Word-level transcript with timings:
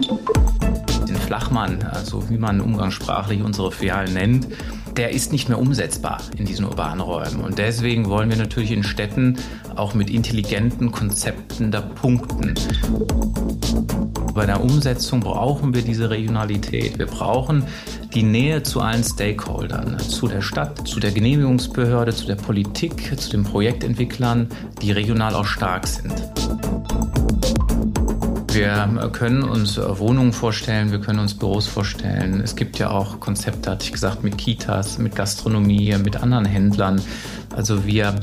Den 0.00 1.16
Flachmann, 1.16 1.82
also 1.82 2.28
wie 2.30 2.38
man 2.38 2.60
umgangssprachlich 2.60 3.42
unsere 3.42 3.72
Filialen 3.72 4.14
nennt, 4.14 4.48
der 4.96 5.10
ist 5.10 5.32
nicht 5.32 5.48
mehr 5.48 5.58
umsetzbar 5.58 6.20
in 6.36 6.44
diesen 6.44 6.64
urbanen 6.64 7.00
Räumen. 7.00 7.40
Und 7.40 7.58
deswegen 7.58 8.08
wollen 8.08 8.30
wir 8.30 8.36
natürlich 8.36 8.70
in 8.70 8.84
Städten 8.84 9.38
auch 9.74 9.94
mit 9.94 10.10
intelligenten 10.10 10.92
Konzepten 10.92 11.70
da 11.70 11.80
punkten. 11.80 12.54
Bei 14.34 14.46
der 14.46 14.62
Umsetzung 14.62 15.20
brauchen 15.20 15.74
wir 15.74 15.82
diese 15.82 16.10
Regionalität. 16.10 16.98
Wir 16.98 17.06
brauchen 17.06 17.64
die 18.14 18.22
Nähe 18.22 18.62
zu 18.62 18.80
allen 18.80 19.04
Stakeholdern, 19.04 19.98
zu 19.98 20.28
der 20.28 20.42
Stadt, 20.42 20.86
zu 20.86 21.00
der 21.00 21.12
Genehmigungsbehörde, 21.12 22.12
zu 22.12 22.26
der 22.26 22.36
Politik, 22.36 23.18
zu 23.18 23.30
den 23.30 23.44
Projektentwicklern, 23.44 24.48
die 24.82 24.92
regional 24.92 25.34
auch 25.34 25.46
stark 25.46 25.86
sind. 25.86 26.14
Wir 28.54 29.10
können 29.12 29.42
uns 29.42 29.78
Wohnungen 29.78 30.32
vorstellen, 30.32 30.92
wir 30.92 31.00
können 31.00 31.18
uns 31.18 31.34
Büros 31.34 31.66
vorstellen. 31.66 32.40
Es 32.40 32.54
gibt 32.54 32.78
ja 32.78 32.88
auch 32.90 33.18
Konzepte, 33.18 33.72
hatte 33.72 33.84
ich 33.84 33.90
gesagt, 33.90 34.22
mit 34.22 34.38
Kitas, 34.38 34.98
mit 34.98 35.16
Gastronomie, 35.16 35.96
mit 35.98 36.22
anderen 36.22 36.44
Händlern. 36.44 37.00
Also 37.56 37.84
wir 37.84 38.14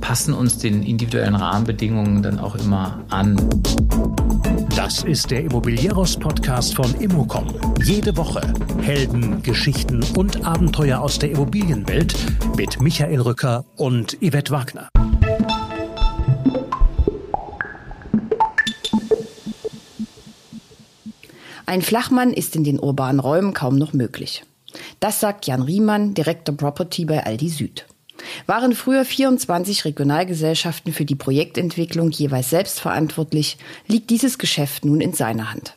passen 0.00 0.32
uns 0.32 0.58
den 0.58 0.84
individuellen 0.84 1.34
Rahmenbedingungen 1.34 2.22
dann 2.22 2.38
auch 2.38 2.54
immer 2.54 3.00
an. 3.10 3.36
Das 4.76 5.02
ist 5.02 5.32
der 5.32 5.42
Immobilieros-Podcast 5.42 6.76
von 6.76 6.94
Immocom. 7.00 7.48
Jede 7.82 8.16
Woche 8.16 8.42
Helden, 8.82 9.42
Geschichten 9.42 10.04
und 10.16 10.46
Abenteuer 10.46 11.00
aus 11.00 11.18
der 11.18 11.32
Immobilienwelt 11.32 12.14
mit 12.56 12.80
Michael 12.80 13.22
Rücker 13.22 13.64
und 13.76 14.16
Yvette 14.20 14.52
Wagner. 14.52 14.88
Ein 21.70 21.82
Flachmann 21.82 22.32
ist 22.32 22.56
in 22.56 22.64
den 22.64 22.80
urbanen 22.80 23.20
Räumen 23.20 23.54
kaum 23.54 23.76
noch 23.76 23.92
möglich. 23.92 24.42
Das 24.98 25.20
sagt 25.20 25.46
Jan 25.46 25.62
Riemann, 25.62 26.14
Direktor 26.14 26.56
Property 26.56 27.04
bei 27.04 27.24
Aldi 27.24 27.48
Süd. 27.48 27.86
Waren 28.48 28.74
früher 28.74 29.04
24 29.04 29.84
Regionalgesellschaften 29.84 30.92
für 30.92 31.04
die 31.04 31.14
Projektentwicklung 31.14 32.10
jeweils 32.10 32.50
selbstverantwortlich, 32.50 33.56
liegt 33.86 34.10
dieses 34.10 34.38
Geschäft 34.38 34.84
nun 34.84 35.00
in 35.00 35.12
seiner 35.12 35.52
Hand. 35.52 35.76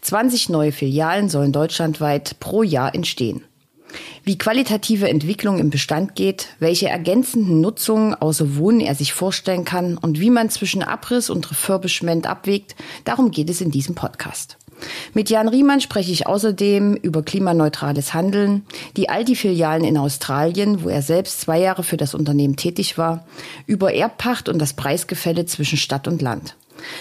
20 0.00 0.48
neue 0.48 0.72
Filialen 0.72 1.28
sollen 1.28 1.52
deutschlandweit 1.52 2.40
pro 2.40 2.62
Jahr 2.62 2.94
entstehen. 2.94 3.42
Wie 4.24 4.38
qualitative 4.38 5.10
Entwicklung 5.10 5.58
im 5.58 5.68
Bestand 5.68 6.14
geht, 6.14 6.48
welche 6.60 6.88
ergänzenden 6.88 7.60
Nutzungen 7.60 8.14
außer 8.14 8.56
Wohnen 8.56 8.80
er 8.80 8.94
sich 8.94 9.12
vorstellen 9.12 9.66
kann 9.66 9.98
und 9.98 10.18
wie 10.18 10.30
man 10.30 10.48
zwischen 10.48 10.82
Abriss 10.82 11.28
und 11.28 11.50
Refurbishment 11.50 12.26
abwägt, 12.26 12.74
darum 13.04 13.30
geht 13.30 13.50
es 13.50 13.60
in 13.60 13.70
diesem 13.70 13.94
Podcast. 13.94 14.56
Mit 15.14 15.30
Jan 15.30 15.48
Riemann 15.48 15.80
spreche 15.80 16.12
ich 16.12 16.26
außerdem 16.26 16.94
über 16.96 17.22
klimaneutrales 17.22 18.14
Handeln, 18.14 18.64
die 18.96 19.08
Aldi-Filialen 19.08 19.84
in 19.84 19.96
Australien, 19.96 20.82
wo 20.82 20.88
er 20.88 21.02
selbst 21.02 21.40
zwei 21.40 21.60
Jahre 21.60 21.82
für 21.82 21.96
das 21.96 22.14
Unternehmen 22.14 22.56
tätig 22.56 22.98
war, 22.98 23.26
über 23.66 23.94
Erbpacht 23.94 24.48
und 24.48 24.58
das 24.58 24.74
Preisgefälle 24.74 25.46
zwischen 25.46 25.78
Stadt 25.78 26.08
und 26.08 26.22
Land. 26.22 26.56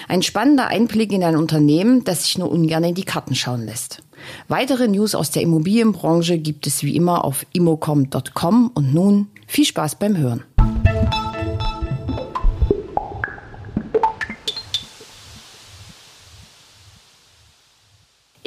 Ein 0.08 0.22
spannender 0.22 0.68
Einblick 0.68 1.12
in 1.12 1.24
ein 1.24 1.36
Unternehmen, 1.36 2.04
das 2.04 2.24
sich 2.24 2.38
nur 2.38 2.52
ungern 2.52 2.84
in 2.84 2.96
die 2.96 3.04
Karten 3.04 3.36
schauen 3.36 3.66
lässt. 3.66 4.02
Weitere 4.48 4.88
News 4.88 5.14
aus 5.14 5.32
der 5.32 5.42
Immobilienbranche 5.42 6.38
gibt 6.38 6.68
es 6.68 6.84
wie 6.84 6.96
immer 6.96 7.26
auf 7.26 7.46
immocom.com 7.54 8.72
und 8.74 8.94
nun 8.94 9.28
viel 9.48 9.66
Spaß 9.66 9.96
beim 9.96 10.18
Hören. 10.18 10.44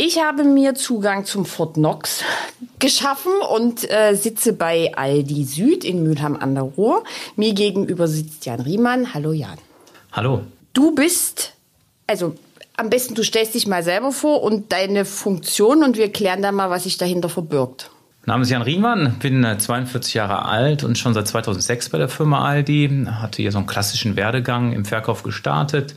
Ich 0.00 0.22
habe 0.22 0.44
mir 0.44 0.76
Zugang 0.76 1.24
zum 1.24 1.44
Fort 1.44 1.74
Knox 1.74 2.22
geschaffen 2.78 3.32
und 3.52 3.90
äh, 3.90 4.14
sitze 4.14 4.52
bei 4.52 4.92
Aldi 4.94 5.42
Süd 5.42 5.82
in 5.82 6.04
Mülheim 6.04 6.36
an 6.36 6.54
der 6.54 6.62
Ruhr. 6.62 7.02
Mir 7.34 7.52
gegenüber 7.52 8.06
sitzt 8.06 8.46
Jan 8.46 8.60
Riemann. 8.60 9.12
Hallo 9.12 9.32
Jan. 9.32 9.58
Hallo. 10.12 10.42
Du 10.72 10.94
bist, 10.94 11.54
also 12.06 12.36
am 12.76 12.90
besten 12.90 13.16
du 13.16 13.24
stellst 13.24 13.56
dich 13.56 13.66
mal 13.66 13.82
selber 13.82 14.12
vor 14.12 14.44
und 14.44 14.70
deine 14.70 15.04
Funktion 15.04 15.82
und 15.82 15.96
wir 15.96 16.12
klären 16.12 16.42
dann 16.42 16.54
mal, 16.54 16.70
was 16.70 16.84
sich 16.84 16.96
dahinter 16.96 17.28
verbirgt. 17.28 17.90
Name 18.24 18.44
ist 18.44 18.50
Jan 18.50 18.62
Riemann, 18.62 19.16
bin 19.18 19.44
42 19.58 20.14
äh, 20.14 20.18
Jahre 20.18 20.44
alt 20.44 20.84
und 20.84 20.96
schon 20.96 21.12
seit 21.12 21.26
2006 21.26 21.88
bei 21.88 21.98
der 21.98 22.08
Firma 22.08 22.48
Aldi. 22.48 23.06
Hatte 23.20 23.42
hier 23.42 23.50
so 23.50 23.58
einen 23.58 23.66
klassischen 23.66 24.14
Werdegang 24.14 24.72
im 24.72 24.84
Verkauf 24.84 25.24
gestartet 25.24 25.96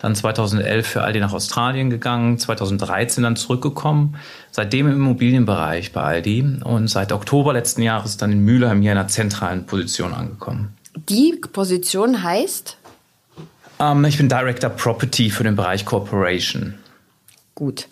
dann 0.00 0.14
2011 0.14 0.86
für 0.86 1.02
Aldi 1.02 1.20
nach 1.20 1.32
Australien 1.32 1.90
gegangen, 1.90 2.38
2013 2.38 3.22
dann 3.22 3.36
zurückgekommen, 3.36 4.16
seitdem 4.50 4.86
im 4.88 4.94
Immobilienbereich 4.94 5.92
bei 5.92 6.02
Aldi 6.02 6.60
und 6.64 6.88
seit 6.88 7.12
Oktober 7.12 7.52
letzten 7.52 7.82
Jahres 7.82 8.16
dann 8.16 8.32
in 8.32 8.40
Mülheim 8.40 8.80
hier 8.80 8.92
in 8.92 8.98
einer 8.98 9.08
zentralen 9.08 9.66
Position 9.66 10.14
angekommen. 10.14 10.74
Die 11.08 11.40
Position 11.52 12.22
heißt? 12.22 12.78
Ähm, 13.78 14.04
ich 14.04 14.16
bin 14.16 14.28
Director 14.28 14.70
Property 14.70 15.30
für 15.30 15.44
den 15.44 15.56
Bereich 15.56 15.84
Corporation. 15.84 16.74
Gut. 17.54 17.86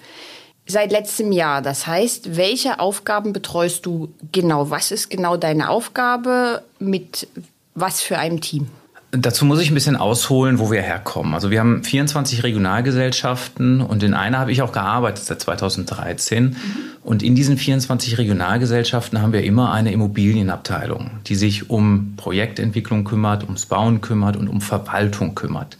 Seit 0.66 0.92
letztem 0.92 1.32
Jahr, 1.32 1.62
das 1.62 1.86
heißt, 1.86 2.36
welche 2.36 2.78
Aufgaben 2.78 3.32
betreust 3.32 3.86
du 3.86 4.12
genau? 4.32 4.70
Was 4.70 4.90
ist 4.90 5.08
genau 5.08 5.36
deine 5.38 5.70
Aufgabe 5.70 6.62
mit 6.78 7.26
was 7.74 8.02
für 8.02 8.18
einem 8.18 8.40
Team? 8.40 8.68
Dazu 9.10 9.46
muss 9.46 9.60
ich 9.60 9.70
ein 9.70 9.74
bisschen 9.74 9.96
ausholen, 9.96 10.58
wo 10.58 10.70
wir 10.70 10.82
herkommen. 10.82 11.32
Also 11.32 11.50
wir 11.50 11.60
haben 11.60 11.82
24 11.82 12.42
Regionalgesellschaften 12.42 13.80
und 13.80 14.02
in 14.02 14.12
einer 14.12 14.38
habe 14.38 14.52
ich 14.52 14.60
auch 14.60 14.72
gearbeitet 14.72 15.24
seit 15.24 15.40
2013. 15.40 16.44
Mhm. 16.44 16.54
Und 17.02 17.22
in 17.22 17.34
diesen 17.34 17.56
24 17.56 18.18
Regionalgesellschaften 18.18 19.22
haben 19.22 19.32
wir 19.32 19.44
immer 19.44 19.72
eine 19.72 19.92
Immobilienabteilung, 19.92 21.10
die 21.26 21.36
sich 21.36 21.70
um 21.70 22.16
Projektentwicklung 22.18 23.04
kümmert, 23.04 23.44
ums 23.44 23.64
Bauen 23.64 24.02
kümmert 24.02 24.36
und 24.36 24.46
um 24.46 24.60
Verwaltung 24.60 25.34
kümmert. 25.34 25.78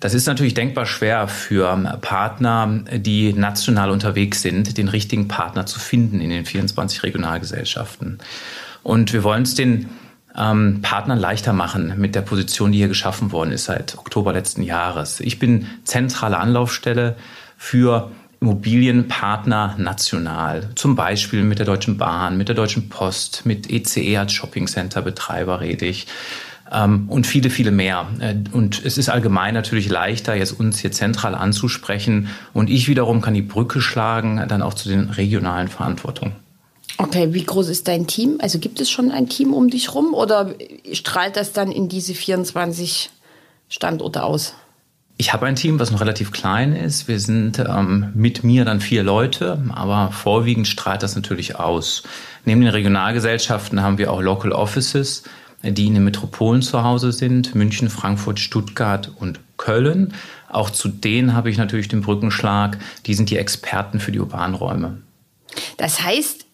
Das 0.00 0.14
ist 0.14 0.26
natürlich 0.26 0.54
denkbar 0.54 0.86
schwer 0.86 1.28
für 1.28 1.76
Partner, 2.00 2.84
die 2.90 3.34
national 3.34 3.90
unterwegs 3.90 4.40
sind, 4.40 4.78
den 4.78 4.88
richtigen 4.88 5.28
Partner 5.28 5.66
zu 5.66 5.78
finden 5.78 6.22
in 6.22 6.30
den 6.30 6.46
24 6.46 7.02
Regionalgesellschaften. 7.02 8.18
Und 8.82 9.12
wir 9.12 9.24
wollen 9.24 9.42
es 9.42 9.54
den 9.54 9.90
ähm, 10.36 10.80
Partnern 10.82 11.18
leichter 11.18 11.52
machen 11.52 11.94
mit 11.96 12.14
der 12.14 12.22
Position, 12.22 12.72
die 12.72 12.78
hier 12.78 12.88
geschaffen 12.88 13.32
worden 13.32 13.52
ist 13.52 13.64
seit 13.64 13.96
Oktober 13.98 14.32
letzten 14.32 14.62
Jahres. 14.62 15.20
Ich 15.20 15.38
bin 15.38 15.66
zentrale 15.84 16.38
Anlaufstelle 16.38 17.16
für 17.56 18.10
Immobilienpartner 18.40 19.76
national, 19.78 20.70
zum 20.74 20.94
Beispiel 20.94 21.42
mit 21.42 21.58
der 21.58 21.66
Deutschen 21.66 21.96
Bahn, 21.96 22.36
mit 22.36 22.48
der 22.48 22.54
Deutschen 22.54 22.88
Post, 22.88 23.46
mit 23.46 23.70
ECE 23.70 24.18
als 24.18 24.32
Shoppingcenter-Betreiber 24.32 25.60
rede 25.60 25.86
ich 25.86 26.06
ähm, 26.70 27.08
und 27.08 27.26
viele, 27.26 27.50
viele 27.50 27.70
mehr. 27.70 28.06
Äh, 28.20 28.34
und 28.52 28.84
es 28.84 28.98
ist 28.98 29.08
allgemein 29.08 29.54
natürlich 29.54 29.88
leichter, 29.88 30.34
jetzt 30.34 30.52
uns 30.52 30.78
hier 30.78 30.92
zentral 30.92 31.34
anzusprechen 31.34 32.28
und 32.52 32.68
ich 32.68 32.88
wiederum 32.88 33.20
kann 33.20 33.34
die 33.34 33.42
Brücke 33.42 33.80
schlagen, 33.80 34.44
dann 34.48 34.62
auch 34.62 34.74
zu 34.74 34.88
den 34.88 35.10
regionalen 35.10 35.68
Verantwortungen. 35.68 36.45
Okay, 36.98 37.34
wie 37.34 37.44
groß 37.44 37.68
ist 37.68 37.88
dein 37.88 38.06
Team? 38.06 38.38
Also 38.40 38.58
gibt 38.58 38.80
es 38.80 38.90
schon 38.90 39.10
ein 39.10 39.28
Team 39.28 39.52
um 39.52 39.68
dich 39.68 39.94
rum 39.94 40.14
oder 40.14 40.54
strahlt 40.92 41.36
das 41.36 41.52
dann 41.52 41.70
in 41.70 41.88
diese 41.88 42.14
24 42.14 43.10
Standorte 43.68 44.22
aus? 44.22 44.54
Ich 45.18 45.32
habe 45.32 45.46
ein 45.46 45.56
Team, 45.56 45.78
was 45.78 45.90
noch 45.90 46.00
relativ 46.00 46.30
klein 46.30 46.74
ist. 46.74 47.08
Wir 47.08 47.18
sind 47.20 47.58
ähm, 47.58 48.10
mit 48.14 48.44
mir 48.44 48.64
dann 48.66 48.80
vier 48.80 49.02
Leute, 49.02 49.62
aber 49.74 50.12
vorwiegend 50.12 50.68
strahlt 50.68 51.02
das 51.02 51.16
natürlich 51.16 51.56
aus. 51.56 52.02
Neben 52.44 52.60
den 52.60 52.70
Regionalgesellschaften 52.70 53.82
haben 53.82 53.96
wir 53.96 54.12
auch 54.12 54.20
Local 54.20 54.52
Offices, 54.52 55.22
die 55.62 55.86
in 55.86 55.94
den 55.94 56.04
Metropolen 56.04 56.60
zu 56.60 56.84
Hause 56.84 57.12
sind, 57.12 57.54
München, 57.54 57.88
Frankfurt, 57.88 58.40
Stuttgart 58.40 59.10
und 59.18 59.40
Köln. 59.56 60.12
Auch 60.50 60.68
zu 60.68 60.88
denen 60.88 61.34
habe 61.34 61.50
ich 61.50 61.56
natürlich 61.56 61.88
den 61.88 62.02
Brückenschlag. 62.02 62.78
Die 63.06 63.14
sind 63.14 63.30
die 63.30 63.38
Experten 63.38 64.00
für 64.00 64.12
die 64.12 64.20
urbanen 64.20 64.54
Räume. 64.54 64.98
Das 65.78 66.02
heißt, 66.02 66.45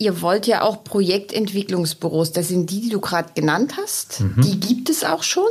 Ihr 0.00 0.22
wollt 0.22 0.46
ja 0.46 0.62
auch 0.62 0.82
Projektentwicklungsbüros. 0.82 2.32
Das 2.32 2.48
sind 2.48 2.70
die, 2.70 2.80
die 2.80 2.88
du 2.88 3.00
gerade 3.00 3.34
genannt 3.34 3.74
hast. 3.80 4.22
Mhm. 4.22 4.40
Die 4.40 4.58
gibt 4.58 4.88
es 4.88 5.04
auch 5.04 5.22
schon? 5.22 5.44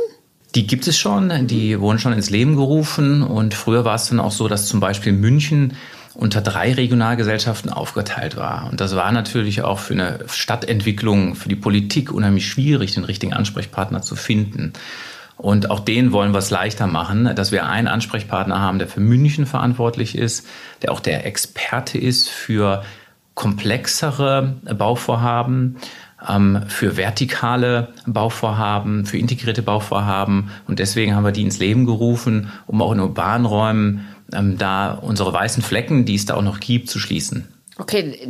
Die 0.56 0.66
gibt 0.66 0.88
es 0.88 0.98
schon. 0.98 1.46
Die 1.46 1.78
wurden 1.78 2.00
schon 2.00 2.12
ins 2.12 2.30
Leben 2.30 2.56
gerufen. 2.56 3.22
Und 3.22 3.54
früher 3.54 3.84
war 3.84 3.94
es 3.94 4.08
dann 4.08 4.18
auch 4.18 4.32
so, 4.32 4.48
dass 4.48 4.66
zum 4.66 4.80
Beispiel 4.80 5.12
München 5.12 5.74
unter 6.14 6.40
drei 6.40 6.72
Regionalgesellschaften 6.72 7.70
aufgeteilt 7.70 8.36
war. 8.36 8.68
Und 8.68 8.80
das 8.80 8.96
war 8.96 9.12
natürlich 9.12 9.62
auch 9.62 9.78
für 9.78 9.94
eine 9.94 10.18
Stadtentwicklung, 10.26 11.36
für 11.36 11.48
die 11.48 11.54
Politik 11.54 12.10
unheimlich 12.10 12.48
schwierig, 12.48 12.92
den 12.94 13.04
richtigen 13.04 13.32
Ansprechpartner 13.32 14.02
zu 14.02 14.16
finden. 14.16 14.72
Und 15.36 15.70
auch 15.70 15.78
denen 15.78 16.10
wollen 16.10 16.32
wir 16.32 16.38
es 16.38 16.50
leichter 16.50 16.88
machen, 16.88 17.36
dass 17.36 17.52
wir 17.52 17.66
einen 17.66 17.86
Ansprechpartner 17.86 18.58
haben, 18.58 18.80
der 18.80 18.88
für 18.88 19.00
München 19.00 19.46
verantwortlich 19.46 20.18
ist, 20.18 20.44
der 20.82 20.90
auch 20.90 21.00
der 21.00 21.24
Experte 21.24 21.98
ist 21.98 22.28
für 22.28 22.82
komplexere 23.40 24.56
Bauvorhaben, 24.76 25.78
ähm, 26.28 26.62
für 26.68 26.98
vertikale 26.98 27.88
Bauvorhaben, 28.06 29.06
für 29.06 29.16
integrierte 29.16 29.62
Bauvorhaben. 29.62 30.50
Und 30.68 30.78
deswegen 30.78 31.14
haben 31.14 31.24
wir 31.24 31.32
die 31.32 31.40
ins 31.40 31.58
Leben 31.58 31.86
gerufen, 31.86 32.52
um 32.66 32.82
auch 32.82 32.92
in 32.92 33.00
urbanen 33.00 33.46
Räumen 33.46 34.06
ähm, 34.34 34.58
da 34.58 34.92
unsere 34.92 35.32
weißen 35.32 35.62
Flecken, 35.62 36.04
die 36.04 36.16
es 36.16 36.26
da 36.26 36.34
auch 36.34 36.42
noch 36.42 36.60
gibt, 36.60 36.90
zu 36.90 36.98
schließen. 36.98 37.48
Okay, 37.78 38.28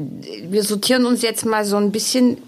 wir 0.48 0.62
sortieren 0.62 1.04
uns 1.04 1.22
jetzt 1.22 1.44
mal 1.44 1.64
so 1.64 1.76
ein 1.76 1.90
bisschen 1.90 2.38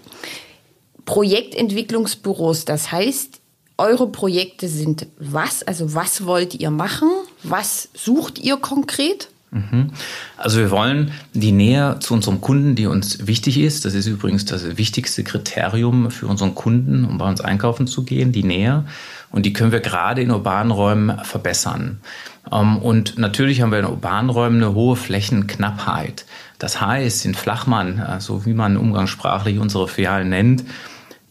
Projektentwicklungsbüros. 1.03 2.63
Das 2.63 2.93
heißt, 2.93 3.41
eure 3.77 4.07
Projekte 4.07 4.69
sind 4.69 5.07
was? 5.17 5.63
Also 5.63 5.93
was 5.95 6.25
wollt 6.25 6.55
ihr 6.55 6.71
machen? 6.71 7.09
Was 7.43 7.89
sucht 7.93 8.39
ihr 8.39 8.55
konkret? 8.55 9.27
Mhm. 9.53 9.91
Also 10.35 10.59
wir 10.59 10.71
wollen 10.71 11.11
die 11.33 11.51
Nähe 11.51 11.97
zu 11.99 12.13
unserem 12.15 12.41
Kunden, 12.41 12.75
die 12.75 12.87
uns 12.87 13.27
wichtig 13.27 13.59
ist. 13.59 13.85
Das 13.85 13.93
ist 13.93 14.07
übrigens 14.07 14.45
das 14.45 14.77
wichtigste 14.77 15.23
Kriterium 15.23 16.09
für 16.09 16.27
unseren 16.27 16.55
Kunden, 16.55 17.05
um 17.05 17.19
bei 17.19 17.29
uns 17.29 17.39
einkaufen 17.39 17.85
zu 17.85 18.03
gehen, 18.03 18.31
die 18.31 18.43
Nähe. 18.43 18.85
Und 19.31 19.45
die 19.45 19.53
können 19.53 19.71
wir 19.71 19.79
gerade 19.79 20.21
in 20.21 20.31
urbanen 20.31 20.71
Räumen 20.71 21.19
verbessern. 21.23 21.99
Ähm, 22.51 22.77
und 22.77 23.17
natürlich 23.17 23.61
haben 23.61 23.71
wir 23.71 23.79
in 23.79 23.85
urbanen 23.85 24.29
Räumen 24.29 24.57
eine 24.57 24.73
hohe 24.73 24.95
Flächenknappheit. 24.95 26.25
Das 26.57 26.81
heißt, 26.81 27.25
den 27.25 27.35
Flachmann, 27.35 27.97
so 27.97 28.03
also 28.03 28.45
wie 28.45 28.53
man 28.53 28.77
umgangssprachlich 28.77 29.59
unsere 29.59 29.87
Filialen 29.87 30.29
nennt, 30.29 30.63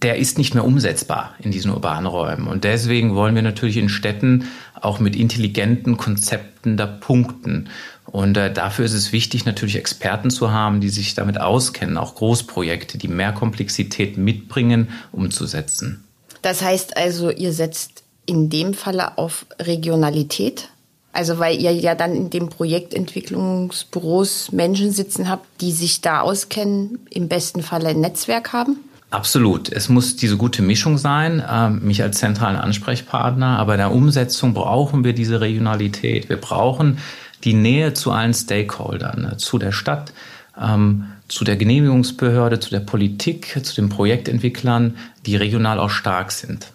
der 0.03 0.17
ist 0.17 0.37
nicht 0.37 0.55
mehr 0.55 0.65
umsetzbar 0.65 1.35
in 1.39 1.53
diesen 1.53 1.71
urbanen 1.71 2.07
Räumen. 2.07 2.49
Und 2.49 2.65
deswegen 2.65 3.15
wollen 3.15 3.35
wir 3.35 3.43
natürlich 3.43 3.77
in 3.77 3.89
Städten 3.89 4.47
auch 4.81 4.99
mit 4.99 5.15
intelligenten 5.17 5.97
Konzepten 5.97 6.77
da 6.77 6.87
punkten. 6.87 7.69
Und 8.13 8.37
äh, 8.37 8.53
dafür 8.53 8.85
ist 8.85 8.93
es 8.93 9.11
wichtig, 9.11 9.47
natürlich 9.47 9.77
Experten 9.77 10.31
zu 10.31 10.53
haben, 10.53 10.83
die 10.83 10.91
sich 10.91 11.15
damit 11.15 11.41
auskennen, 11.41 11.97
auch 11.97 12.15
Großprojekte, 12.15 12.99
die 12.99 13.09
mehr 13.09 13.33
Komplexität 13.33 14.19
mitbringen, 14.19 14.91
umzusetzen. 15.13 16.05
Das 16.43 16.61
heißt 16.61 16.95
also, 16.97 17.31
ihr 17.31 17.55
setzt 17.55 18.03
in 18.27 18.51
dem 18.51 18.75
Falle 18.75 19.17
auf 19.17 19.47
Regionalität? 19.59 20.69
Also 21.15 21.39
weil 21.39 21.61
ihr 21.61 21.73
ja 21.73 21.95
dann 21.95 22.15
in 22.15 22.31
dem 22.31 22.51
Projektentwicklungsbüros 22.51 24.53
Menschen 24.53 24.93
sitzen 24.93 25.29
habt, 25.29 25.47
die 25.61 25.73
sich 25.73 26.03
da 26.03 26.21
auskennen, 26.21 27.01
im 27.11 27.29
besten 27.29 27.63
Falle 27.63 27.89
ein 27.89 28.01
Netzwerk 28.01 28.53
haben? 28.53 28.77
Absolut. 29.11 29.71
Es 29.71 29.91
muss 29.91 30.17
diese 30.17 30.39
gute 30.39 30.63
Mischung 30.63 30.97
sein, 30.97 31.41
äh, 31.41 31.69
mich 31.69 32.03
als 32.03 32.19
zentralen 32.19 32.57
Ansprechpartner, 32.57 33.59
aber 33.59 33.75
in 33.75 33.79
der 33.79 33.93
Umsetzung 33.93 34.55
brauchen 34.55 35.05
wir 35.05 35.13
diese 35.13 35.43
Regionalität. 35.43 36.31
Wir 36.31 36.39
brauchen 36.39 36.97
die 37.45 37.55
Nähe 37.55 37.95
zu 37.95 38.11
allen 38.13 38.35
Stakeholdern, 38.35 39.33
äh, 39.33 39.37
zu 39.37 39.59
der 39.59 39.73
Stadt, 39.73 40.13
ähm, 40.61 41.05
zu 41.29 41.45
der 41.45 41.57
Genehmigungsbehörde, 41.57 42.61
zu 42.61 42.71
der 42.71 42.81
Politik, 42.81 43.59
zu 43.63 43.75
den 43.75 43.89
Projektentwicklern, 43.89 44.97
die 45.25 45.37
regional 45.37 45.79
auch 45.79 45.91
stark 45.91 46.31
sind. 46.31 46.67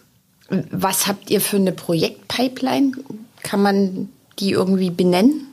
Was 0.72 1.08
habt 1.08 1.30
ihr 1.30 1.42
für 1.42 1.58
eine 1.58 1.74
Projektpipeline? 1.74 2.94
Kann 3.44 3.62
man 3.62 4.10
die 4.40 4.52
irgendwie 4.52 4.90
benennen? 4.90 5.48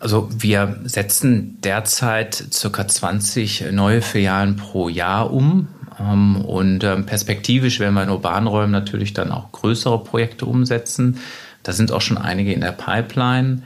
Also 0.00 0.28
wir 0.32 0.80
setzen 0.84 1.58
derzeit 1.62 2.42
circa 2.52 2.88
20 2.88 3.70
neue 3.72 4.00
Filialen 4.00 4.56
pro 4.56 4.88
Jahr 4.88 5.30
um. 5.30 5.68
Ähm, 5.98 6.36
und 6.44 6.82
ähm, 6.84 7.04
perspektivisch 7.04 7.78
werden 7.80 7.94
wir 7.94 8.02
in 8.02 8.08
urbanen 8.08 8.46
Räumen 8.46 8.72
natürlich 8.72 9.12
dann 9.12 9.30
auch 9.30 9.52
größere 9.52 10.02
Projekte 10.02 10.46
umsetzen. 10.46 11.18
Da 11.62 11.72
sind 11.72 11.92
auch 11.92 12.00
schon 12.00 12.16
einige 12.16 12.54
in 12.54 12.62
der 12.62 12.72
Pipeline. 12.72 13.62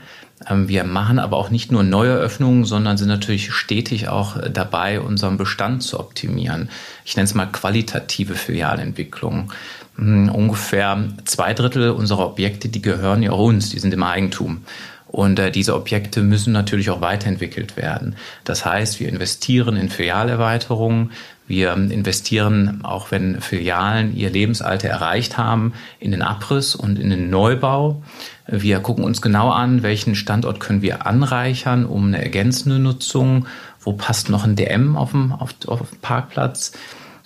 Ähm, 0.49 0.67
wir 0.67 0.83
machen 0.83 1.19
aber 1.19 1.37
auch 1.37 1.49
nicht 1.49 1.71
nur 1.71 1.83
neue 1.83 2.13
Öffnungen, 2.13 2.65
sondern 2.65 2.97
sind 2.97 3.07
natürlich 3.07 3.53
stetig 3.53 4.07
auch 4.07 4.37
dabei, 4.49 4.99
unseren 4.99 5.37
Bestand 5.37 5.83
zu 5.83 5.99
optimieren. 5.99 6.69
Ich 7.03 7.15
nenne 7.15 7.25
es 7.25 7.33
mal 7.33 7.45
qualitative 7.45 8.35
Filialentwicklung. 8.35 9.51
Hm, 9.95 10.29
ungefähr 10.29 11.05
zwei 11.25 11.53
Drittel 11.53 11.91
unserer 11.91 12.25
Objekte, 12.25 12.69
die 12.69 12.81
gehören 12.81 13.23
ja 13.23 13.31
uns, 13.31 13.69
die 13.69 13.79
sind 13.79 13.93
im 13.93 14.03
Eigentum. 14.03 14.65
Und 15.07 15.39
äh, 15.39 15.49
diese 15.49 15.75
Objekte 15.75 16.21
müssen 16.21 16.51
natürlich 16.51 16.89
auch 16.89 16.99
weiterentwickelt 16.99 17.77
werden. 17.77 18.17
Das 18.43 18.65
heißt, 18.65 18.99
wir 18.99 19.07
investieren 19.07 19.77
in 19.77 19.89
Filialerweiterungen, 19.89 21.11
wir 21.47 21.73
investieren, 21.73 22.79
auch 22.83 23.11
wenn 23.11 23.39
Filialen 23.39 24.15
ihr 24.15 24.29
Lebensalter 24.29 24.89
erreicht 24.89 25.37
haben, 25.37 25.73
in 25.99 26.11
den 26.11 26.21
Abriss 26.21 26.75
und 26.75 26.97
in 26.97 27.09
den 27.09 27.29
Neubau. 27.29 28.01
Wir 28.47 28.79
gucken 28.79 29.03
uns 29.03 29.21
genau 29.21 29.49
an, 29.51 29.83
welchen 29.83 30.15
Standort 30.15 30.59
können 30.59 30.81
wir 30.81 31.05
anreichern, 31.05 31.85
um 31.85 32.07
eine 32.07 32.21
ergänzende 32.21 32.79
Nutzung, 32.79 33.45
wo 33.79 33.93
passt 33.93 34.29
noch 34.29 34.43
ein 34.43 34.55
DM 34.55 34.97
auf 34.97 35.11
dem, 35.11 35.31
auf, 35.31 35.51
auf 35.67 35.89
dem 35.89 35.99
Parkplatz 35.99 36.71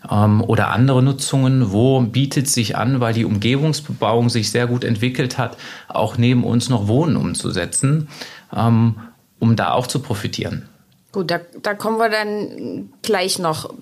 ähm, 0.10 0.42
oder 0.42 0.72
andere 0.72 1.02
Nutzungen, 1.02 1.72
wo 1.72 2.02
bietet 2.02 2.48
sich 2.50 2.78
an, 2.78 3.00
weil 3.00 3.14
die 3.14 3.26
Umgebungsbebauung 3.26 4.30
sich 4.30 4.52
sehr 4.52 4.68
gut 4.68 4.84
entwickelt 4.84 5.38
hat, 5.38 5.58
auch 5.88 6.18
neben 6.18 6.44
uns 6.44 6.70
noch 6.70 6.88
Wohnen 6.88 7.16
umzusetzen, 7.16 8.10
ähm, 8.56 8.96
um 9.40 9.56
da 9.56 9.72
auch 9.72 9.88
zu 9.88 10.00
profitieren. 10.00 10.68
Gut, 11.12 11.32
da, 11.32 11.40
da 11.62 11.74
kommen 11.74 11.98
wir 11.98 12.10
dann 12.10 12.94
gleich 13.02 13.40
noch 13.40 13.74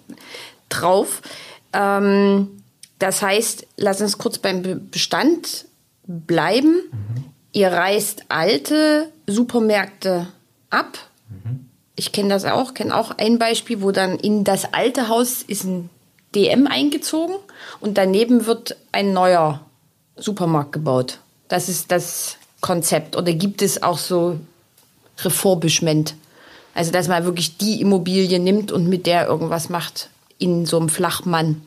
drauf. 0.69 1.21
Ähm, 1.73 2.61
das 2.99 3.21
heißt, 3.21 3.67
lass 3.77 4.01
uns 4.01 4.17
kurz 4.17 4.37
beim 4.37 4.89
Bestand 4.89 5.65
bleiben. 6.05 6.75
Mhm. 6.91 7.23
Ihr 7.51 7.71
reißt 7.71 8.25
alte 8.29 9.11
Supermärkte 9.27 10.27
ab. 10.69 10.97
Mhm. 11.29 11.67
Ich 11.95 12.11
kenne 12.11 12.29
das 12.29 12.45
auch, 12.45 12.73
kenne 12.73 12.95
auch 12.95 13.11
ein 13.17 13.39
Beispiel, 13.39 13.81
wo 13.81 13.91
dann 13.91 14.17
in 14.17 14.43
das 14.43 14.73
alte 14.73 15.09
Haus 15.09 15.41
ist 15.41 15.63
ein 15.63 15.89
DM 16.35 16.67
eingezogen 16.67 17.35
und 17.79 17.97
daneben 17.97 18.45
wird 18.45 18.77
ein 18.91 19.13
neuer 19.13 19.61
Supermarkt 20.15 20.73
gebaut. 20.73 21.19
Das 21.47 21.69
ist 21.69 21.91
das 21.91 22.37
Konzept. 22.61 23.15
Oder 23.15 23.33
gibt 23.33 23.61
es 23.61 23.81
auch 23.81 23.97
so 23.97 24.39
Refurbishment? 25.19 26.15
Also, 26.77 26.91
dass 26.91 27.07
man 27.07 27.25
wirklich 27.25 27.57
die 27.57 27.81
Immobilie 27.81 28.39
nimmt 28.39 28.71
und 28.71 28.87
mit 28.87 29.07
der 29.07 29.25
irgendwas 29.25 29.69
macht 29.69 30.09
in 30.37 30.67
so 30.67 30.77
einem 30.77 30.89
Flachmann. 30.89 31.61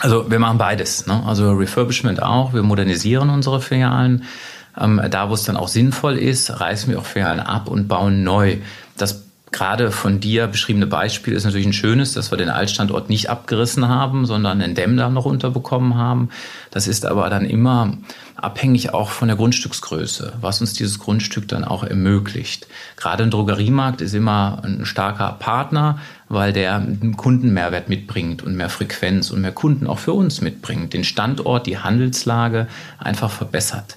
Also 0.00 0.28
wir 0.28 0.40
machen 0.40 0.58
beides. 0.58 1.06
Ne? 1.06 1.22
Also 1.24 1.52
Refurbishment 1.52 2.20
auch. 2.20 2.52
Wir 2.52 2.64
modernisieren 2.64 3.30
unsere 3.30 3.60
Filialen. 3.60 4.24
Ähm, 4.76 5.00
da, 5.08 5.30
wo 5.30 5.34
es 5.34 5.44
dann 5.44 5.56
auch 5.56 5.68
sinnvoll 5.68 6.18
ist, 6.18 6.60
reißen 6.60 6.90
wir 6.90 6.98
auch 6.98 7.04
Filialen 7.04 7.38
ab 7.38 7.68
und 7.68 7.86
bauen 7.86 8.24
neu. 8.24 8.56
Das 8.96 9.22
gerade 9.52 9.90
von 9.90 10.20
dir 10.20 10.46
beschriebene 10.46 10.86
Beispiel 10.86 11.34
ist 11.34 11.44
natürlich 11.44 11.66
ein 11.66 11.72
schönes, 11.72 12.12
dass 12.12 12.30
wir 12.30 12.38
den 12.38 12.50
Altstandort 12.50 13.08
nicht 13.08 13.30
abgerissen 13.30 13.88
haben, 13.88 14.26
sondern 14.26 14.60
einen 14.60 14.74
Dämm 14.74 14.96
da 14.96 15.10
noch 15.10 15.24
unterbekommen 15.24 15.96
haben. 15.96 16.30
Das 16.70 16.86
ist 16.86 17.04
aber 17.04 17.28
dann 17.30 17.44
immer 17.44 17.96
abhängig 18.36 18.94
auch 18.94 19.10
von 19.10 19.28
der 19.28 19.36
Grundstücksgröße, 19.36 20.34
was 20.40 20.60
uns 20.60 20.72
dieses 20.72 20.98
Grundstück 20.98 21.48
dann 21.48 21.64
auch 21.64 21.84
ermöglicht. 21.84 22.68
Gerade 22.96 23.24
ein 23.24 23.30
Drogeriemarkt 23.30 24.00
ist 24.00 24.14
immer 24.14 24.62
ein 24.64 24.86
starker 24.86 25.36
Partner, 25.38 25.98
weil 26.28 26.52
der 26.52 26.76
einen 26.76 27.16
Kundenmehrwert 27.16 27.88
mitbringt 27.88 28.42
und 28.42 28.56
mehr 28.56 28.70
Frequenz 28.70 29.30
und 29.30 29.40
mehr 29.40 29.52
Kunden 29.52 29.86
auch 29.86 29.98
für 29.98 30.12
uns 30.12 30.40
mitbringt, 30.40 30.94
den 30.94 31.04
Standort, 31.04 31.66
die 31.66 31.78
Handelslage 31.78 32.68
einfach 32.98 33.30
verbessert. 33.30 33.96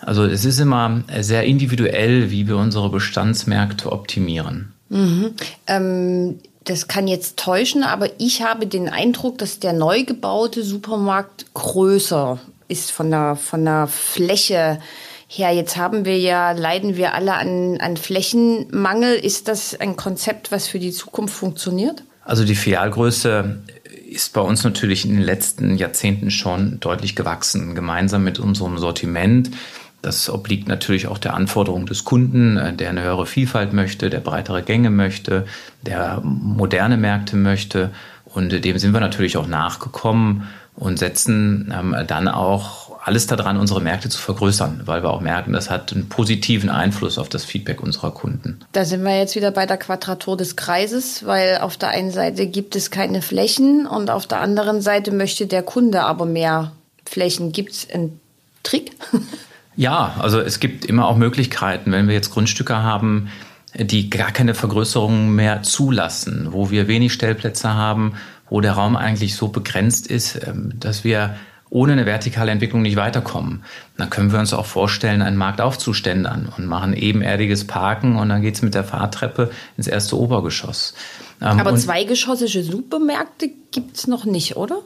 Also 0.00 0.24
es 0.24 0.44
ist 0.44 0.58
immer 0.58 1.02
sehr 1.20 1.44
individuell, 1.44 2.30
wie 2.30 2.48
wir 2.48 2.56
unsere 2.56 2.88
Bestandsmärkte 2.88 3.92
optimieren. 3.92 4.71
Mhm. 4.92 5.34
Ähm, 5.66 6.38
das 6.64 6.86
kann 6.86 7.08
jetzt 7.08 7.38
täuschen, 7.38 7.82
aber 7.82 8.08
ich 8.18 8.42
habe 8.42 8.66
den 8.66 8.88
Eindruck, 8.88 9.38
dass 9.38 9.58
der 9.58 9.72
neu 9.72 10.04
gebaute 10.04 10.62
Supermarkt 10.62 11.46
größer 11.54 12.38
ist 12.68 12.92
von 12.92 13.10
der, 13.10 13.36
von 13.36 13.64
der 13.64 13.88
Fläche 13.88 14.78
her. 15.26 15.50
Jetzt 15.50 15.76
haben 15.76 16.04
wir 16.04 16.18
ja, 16.18 16.52
leiden 16.52 16.96
wir 16.96 17.14
alle 17.14 17.34
an, 17.34 17.78
an 17.80 17.96
Flächenmangel. 17.96 19.14
Ist 19.14 19.48
das 19.48 19.78
ein 19.78 19.96
Konzept, 19.96 20.52
was 20.52 20.68
für 20.68 20.78
die 20.78 20.92
Zukunft 20.92 21.34
funktioniert? 21.34 22.04
Also 22.24 22.44
die 22.44 22.54
Filialgröße 22.54 23.62
ist 24.08 24.32
bei 24.34 24.42
uns 24.42 24.62
natürlich 24.62 25.04
in 25.04 25.14
den 25.14 25.22
letzten 25.22 25.76
Jahrzehnten 25.76 26.30
schon 26.30 26.78
deutlich 26.80 27.16
gewachsen, 27.16 27.74
gemeinsam 27.74 28.22
mit 28.22 28.38
unserem 28.38 28.78
Sortiment. 28.78 29.50
Das 30.02 30.28
obliegt 30.28 30.66
natürlich 30.68 31.06
auch 31.06 31.18
der 31.18 31.34
Anforderung 31.34 31.86
des 31.86 32.04
Kunden, 32.04 32.56
äh, 32.56 32.74
der 32.74 32.90
eine 32.90 33.02
höhere 33.02 33.26
Vielfalt 33.26 33.72
möchte, 33.72 34.10
der 34.10 34.20
breitere 34.20 34.62
Gänge 34.62 34.90
möchte, 34.90 35.46
der 35.82 36.20
moderne 36.22 36.96
Märkte 36.96 37.36
möchte. 37.36 37.90
Und 38.24 38.64
dem 38.64 38.78
sind 38.78 38.92
wir 38.92 39.00
natürlich 39.00 39.36
auch 39.36 39.46
nachgekommen 39.46 40.48
und 40.74 40.98
setzen 40.98 41.72
ähm, 41.76 41.94
dann 42.06 42.28
auch 42.28 42.82
alles 43.04 43.26
daran, 43.26 43.56
unsere 43.58 43.80
Märkte 43.80 44.08
zu 44.08 44.18
vergrößern, 44.18 44.82
weil 44.84 45.02
wir 45.02 45.10
auch 45.10 45.20
merken, 45.20 45.52
das 45.52 45.70
hat 45.70 45.92
einen 45.92 46.08
positiven 46.08 46.70
Einfluss 46.70 47.18
auf 47.18 47.28
das 47.28 47.44
Feedback 47.44 47.82
unserer 47.82 48.12
Kunden. 48.12 48.60
Da 48.72 48.84
sind 48.84 49.02
wir 49.02 49.18
jetzt 49.18 49.34
wieder 49.34 49.50
bei 49.50 49.66
der 49.66 49.76
Quadratur 49.76 50.36
des 50.36 50.56
Kreises, 50.56 51.26
weil 51.26 51.58
auf 51.58 51.76
der 51.76 51.90
einen 51.90 52.12
Seite 52.12 52.46
gibt 52.46 52.76
es 52.76 52.90
keine 52.90 53.20
Flächen 53.20 53.86
und 53.86 54.10
auf 54.10 54.26
der 54.26 54.40
anderen 54.40 54.80
Seite 54.80 55.10
möchte 55.10 55.46
der 55.46 55.62
Kunde 55.62 56.02
aber 56.02 56.26
mehr 56.26 56.72
Flächen. 57.04 57.52
Gibt 57.52 57.72
es 57.72 57.88
einen 57.90 58.20
Trick? 58.62 58.92
Ja, 59.76 60.14
also 60.18 60.40
es 60.40 60.60
gibt 60.60 60.84
immer 60.84 61.06
auch 61.06 61.16
Möglichkeiten, 61.16 61.92
wenn 61.92 62.08
wir 62.08 62.14
jetzt 62.14 62.30
Grundstücke 62.30 62.76
haben, 62.76 63.28
die 63.74 64.10
gar 64.10 64.32
keine 64.32 64.54
Vergrößerungen 64.54 65.34
mehr 65.34 65.62
zulassen, 65.62 66.48
wo 66.50 66.70
wir 66.70 66.88
wenig 66.88 67.12
Stellplätze 67.12 67.74
haben, 67.74 68.14
wo 68.50 68.60
der 68.60 68.72
Raum 68.72 68.96
eigentlich 68.96 69.34
so 69.34 69.48
begrenzt 69.48 70.06
ist, 70.06 70.46
ähm, 70.46 70.74
dass 70.78 71.04
wir 71.04 71.36
ohne 71.70 71.92
eine 71.92 72.04
vertikale 72.04 72.52
Entwicklung 72.52 72.82
nicht 72.82 72.96
weiterkommen. 72.96 73.64
Dann 73.96 74.10
können 74.10 74.30
wir 74.30 74.38
uns 74.38 74.52
auch 74.52 74.66
vorstellen, 74.66 75.22
einen 75.22 75.38
Markt 75.38 75.62
aufzuständern 75.62 76.52
und 76.54 76.66
machen 76.66 76.92
ebenerdiges 76.92 77.66
Parken 77.66 78.16
und 78.16 78.28
dann 78.28 78.42
geht's 78.42 78.60
mit 78.60 78.74
der 78.74 78.84
Fahrtreppe 78.84 79.50
ins 79.78 79.86
erste 79.86 80.18
Obergeschoss. 80.18 80.92
Ähm, 81.40 81.58
Aber 81.58 81.74
zweigeschossige 81.74 82.62
Supermärkte 82.62 83.50
gibt's 83.70 84.06
noch 84.06 84.26
nicht, 84.26 84.58
oder? 84.58 84.82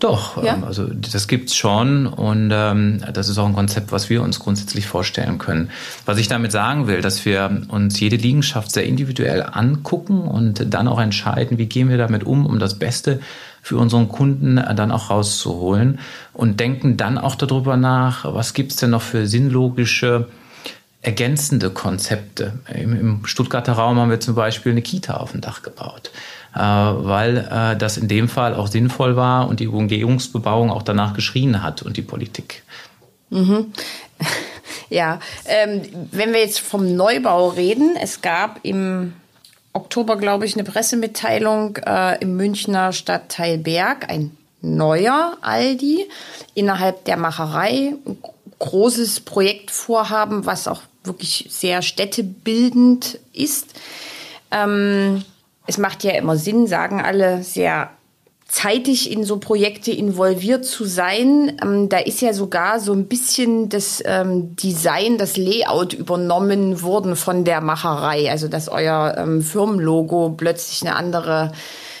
Doch, 0.00 0.42
ja? 0.42 0.54
ähm, 0.54 0.64
also 0.64 0.86
das 0.86 1.28
gibt's 1.28 1.54
schon 1.54 2.06
und 2.06 2.50
ähm, 2.52 3.02
das 3.12 3.28
ist 3.28 3.38
auch 3.38 3.46
ein 3.46 3.54
Konzept, 3.54 3.92
was 3.92 4.10
wir 4.10 4.22
uns 4.22 4.40
grundsätzlich 4.40 4.86
vorstellen 4.86 5.38
können. 5.38 5.70
Was 6.04 6.18
ich 6.18 6.28
damit 6.28 6.52
sagen 6.52 6.86
will, 6.86 7.00
dass 7.00 7.24
wir 7.24 7.62
uns 7.68 7.98
jede 8.00 8.16
Liegenschaft 8.16 8.72
sehr 8.72 8.84
individuell 8.84 9.42
angucken 9.42 10.22
und 10.22 10.74
dann 10.74 10.88
auch 10.88 11.00
entscheiden, 11.00 11.58
wie 11.58 11.66
gehen 11.66 11.88
wir 11.88 11.96
damit 11.96 12.24
um, 12.24 12.44
um 12.44 12.58
das 12.58 12.78
Beste 12.78 13.20
für 13.62 13.78
unseren 13.78 14.08
Kunden 14.08 14.56
dann 14.56 14.90
auch 14.90 15.10
rauszuholen 15.10 16.00
und 16.32 16.60
denken 16.60 16.96
dann 16.96 17.16
auch 17.16 17.34
darüber 17.34 17.76
nach, 17.76 18.24
was 18.34 18.52
gibt's 18.52 18.76
denn 18.76 18.90
noch 18.90 19.00
für 19.00 19.26
sinnlogische 19.26 20.28
ergänzende 21.00 21.70
Konzepte. 21.70 22.54
Im, 22.74 22.98
Im 22.98 23.26
Stuttgarter 23.26 23.74
Raum 23.74 23.98
haben 23.98 24.10
wir 24.10 24.20
zum 24.20 24.34
Beispiel 24.34 24.72
eine 24.72 24.82
Kita 24.82 25.14
auf 25.14 25.32
dem 25.32 25.40
Dach 25.40 25.62
gebaut. 25.62 26.10
Äh, 26.54 26.58
weil 26.58 27.38
äh, 27.38 27.76
das 27.76 27.96
in 27.96 28.06
dem 28.06 28.28
Fall 28.28 28.54
auch 28.54 28.68
sinnvoll 28.68 29.16
war 29.16 29.48
und 29.48 29.58
die 29.58 29.66
Umgehungsbebauung 29.66 30.70
auch 30.70 30.82
danach 30.82 31.14
geschrien 31.14 31.62
hat 31.62 31.82
und 31.82 31.96
die 31.96 32.02
Politik. 32.02 32.62
Mhm. 33.30 33.72
Ja, 34.90 35.18
ähm, 35.46 35.82
wenn 36.12 36.32
wir 36.32 36.40
jetzt 36.40 36.60
vom 36.60 36.94
Neubau 36.94 37.48
reden, 37.48 37.96
es 38.00 38.20
gab 38.20 38.60
im 38.62 39.14
Oktober, 39.72 40.16
glaube 40.16 40.44
ich, 40.44 40.54
eine 40.54 40.62
Pressemitteilung 40.62 41.78
äh, 41.78 42.20
im 42.20 42.36
Münchner 42.36 42.92
Stadtteil 42.92 43.58
Berg, 43.58 44.08
ein 44.08 44.36
neuer 44.60 45.38
Aldi 45.40 46.06
innerhalb 46.54 47.06
der 47.06 47.16
Macherei, 47.16 47.94
großes 48.58 49.20
Projektvorhaben, 49.20 50.46
was 50.46 50.68
auch 50.68 50.82
wirklich 51.02 51.46
sehr 51.48 51.82
städtebildend 51.82 53.18
ist. 53.32 53.74
Ähm, 54.50 55.24
es 55.66 55.78
macht 55.78 56.04
ja 56.04 56.12
immer 56.12 56.36
Sinn, 56.36 56.66
sagen 56.66 57.00
alle, 57.00 57.42
sehr 57.42 57.90
zeitig 58.46 59.10
in 59.10 59.24
so 59.24 59.38
Projekte 59.38 59.90
involviert 59.90 60.64
zu 60.64 60.84
sein. 60.84 61.58
Ähm, 61.62 61.88
da 61.88 61.98
ist 61.98 62.20
ja 62.20 62.32
sogar 62.32 62.78
so 62.78 62.92
ein 62.92 63.06
bisschen 63.06 63.68
das 63.68 64.02
ähm, 64.04 64.54
Design, 64.56 65.18
das 65.18 65.36
Layout 65.36 65.92
übernommen 65.92 66.82
worden 66.82 67.16
von 67.16 67.44
der 67.44 67.60
Macherei. 67.60 68.30
Also 68.30 68.48
dass 68.48 68.68
euer 68.68 69.16
ähm, 69.16 69.42
Firmenlogo 69.42 70.34
plötzlich 70.36 70.82
eine 70.82 70.94
andere 70.94 71.52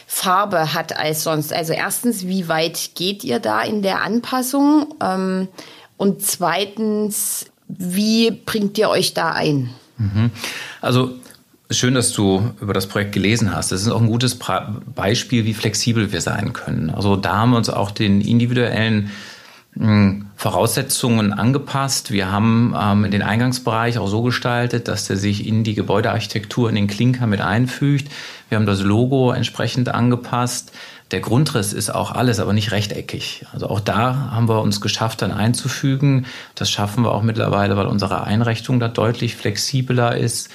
Farbe 0.06 0.74
hat 0.74 0.96
als 0.96 1.24
sonst. 1.24 1.52
Also 1.52 1.72
erstens, 1.72 2.26
wie 2.26 2.46
weit 2.48 2.90
geht 2.94 3.24
ihr 3.24 3.40
da 3.40 3.62
in 3.62 3.82
der 3.82 4.02
Anpassung? 4.02 4.94
Ähm, 5.02 5.48
und 5.96 6.22
zweitens, 6.22 7.46
wie 7.66 8.30
bringt 8.30 8.76
ihr 8.78 8.90
euch 8.90 9.14
da 9.14 9.32
ein? 9.32 9.70
Mhm. 9.96 10.30
Also 10.80 11.10
Schön, 11.70 11.94
dass 11.94 12.12
du 12.12 12.52
über 12.60 12.74
das 12.74 12.86
Projekt 12.86 13.12
gelesen 13.12 13.54
hast. 13.54 13.72
Das 13.72 13.80
ist 13.80 13.88
auch 13.88 14.02
ein 14.02 14.06
gutes 14.06 14.38
Beispiel, 14.94 15.46
wie 15.46 15.54
flexibel 15.54 16.12
wir 16.12 16.20
sein 16.20 16.52
können. 16.52 16.90
Also 16.90 17.16
da 17.16 17.38
haben 17.38 17.52
wir 17.52 17.56
uns 17.56 17.70
auch 17.70 17.90
den 17.90 18.20
individuellen 18.20 19.10
hm, 19.72 20.26
Voraussetzungen 20.36 21.32
angepasst. 21.32 22.10
Wir 22.10 22.30
haben 22.30 22.76
ähm, 22.78 23.10
den 23.10 23.22
Eingangsbereich 23.22 23.96
auch 23.96 24.08
so 24.08 24.20
gestaltet, 24.20 24.88
dass 24.88 25.06
der 25.06 25.16
sich 25.16 25.46
in 25.46 25.64
die 25.64 25.74
Gebäudearchitektur, 25.74 26.68
in 26.68 26.74
den 26.74 26.86
Klinker 26.86 27.26
mit 27.26 27.40
einfügt. 27.40 28.08
Wir 28.50 28.56
haben 28.56 28.66
das 28.66 28.82
Logo 28.82 29.32
entsprechend 29.32 29.88
angepasst. 29.88 30.70
Der 31.12 31.20
Grundriss 31.20 31.72
ist 31.72 31.88
auch 31.88 32.12
alles, 32.12 32.40
aber 32.40 32.52
nicht 32.52 32.72
rechteckig. 32.72 33.46
Also 33.54 33.70
auch 33.70 33.80
da 33.80 34.30
haben 34.32 34.50
wir 34.50 34.60
uns 34.60 34.82
geschafft, 34.82 35.22
dann 35.22 35.32
einzufügen. 35.32 36.26
Das 36.56 36.70
schaffen 36.70 37.04
wir 37.04 37.12
auch 37.12 37.22
mittlerweile, 37.22 37.76
weil 37.78 37.86
unsere 37.86 38.24
Einrichtung 38.24 38.80
da 38.80 38.88
deutlich 38.88 39.34
flexibler 39.34 40.14
ist. 40.14 40.50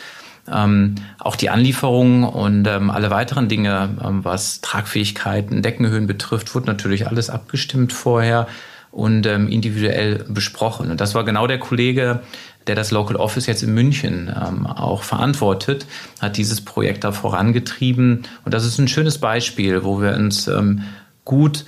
Ähm, 0.54 0.96
auch 1.20 1.36
die 1.36 1.50
Anlieferung 1.50 2.24
und 2.24 2.68
ähm, 2.68 2.90
alle 2.90 3.10
weiteren 3.10 3.48
Dinge, 3.48 3.90
ähm, 4.04 4.24
was 4.24 4.62
Tragfähigkeiten, 4.62 5.62
Deckenhöhen 5.62 6.08
betrifft, 6.08 6.56
wurde 6.56 6.68
natürlich 6.68 7.08
alles 7.08 7.30
abgestimmt 7.30 7.94
vorher 7.94 8.48
und 8.92 9.26
ähm, 9.28 9.48
individuell 9.48 10.26
besprochen. 10.28 10.90
Und 10.92 11.00
das 11.00 11.14
war 11.14 11.24
genau 11.24 11.46
der 11.48 11.60
Kollege, 11.60 12.22
der 12.68 12.76
das 12.76 12.92
Local 12.92 13.16
Office 13.16 13.46
jetzt 13.46 13.64
in 13.64 13.74
München 13.74 14.34
ähm, 14.36 14.66
auch 14.66 15.04
verantwortet, 15.04 15.86
hat 16.20 16.38
dieses 16.38 16.62
Projekt 16.62 17.04
da 17.04 17.12
vorangetrieben. 17.12 18.24
Und 18.46 18.54
das 18.54 18.66
ist 18.66 18.80
ein 18.80 18.88
schönes 18.88 19.18
Beispiel, 19.20 19.84
wo 19.84 20.02
wir 20.02 20.14
uns 20.14 20.48
ähm, 20.48 20.84
gut 21.26 21.66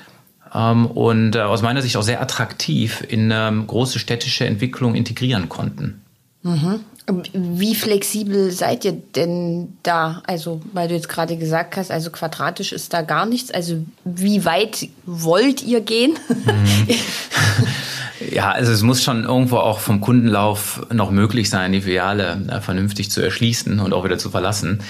und 0.53 1.35
äh, 1.37 1.39
aus 1.39 1.61
meiner 1.61 1.81
Sicht 1.81 1.95
auch 1.95 2.03
sehr 2.03 2.21
attraktiv 2.21 3.05
in 3.07 3.29
große 3.29 3.99
städtische 3.99 4.45
Entwicklung 4.45 4.95
integrieren 4.95 5.47
konnten. 5.47 6.00
Mhm. 6.43 6.79
Wie 7.33 7.75
flexibel 7.75 8.51
seid 8.51 8.85
ihr 8.85 8.93
denn 8.93 9.77
da? 9.83 10.23
Also, 10.25 10.61
weil 10.73 10.87
du 10.87 10.95
jetzt 10.95 11.09
gerade 11.09 11.37
gesagt 11.37 11.75
hast, 11.77 11.91
also 11.91 12.09
quadratisch 12.09 12.71
ist 12.71 12.93
da 12.93 13.01
gar 13.01 13.25
nichts. 13.25 13.51
Also, 13.51 13.83
wie 14.05 14.45
weit 14.45 14.87
wollt 15.05 15.61
ihr 15.61 15.81
gehen? 15.81 16.17
Mhm. 16.29 16.87
Ja, 18.29 18.51
also 18.51 18.71
es 18.71 18.83
muss 18.83 19.03
schon 19.03 19.23
irgendwo 19.23 19.57
auch 19.57 19.79
vom 19.79 19.99
Kundenlauf 19.99 20.85
noch 20.91 21.11
möglich 21.11 21.49
sein, 21.49 21.71
die 21.71 21.81
Filiale 21.81 22.39
äh, 22.49 22.61
vernünftig 22.61 23.09
zu 23.09 23.21
erschließen 23.21 23.79
und 23.79 23.93
auch 23.93 24.03
wieder 24.03 24.17
zu 24.17 24.29
verlassen. 24.29 24.81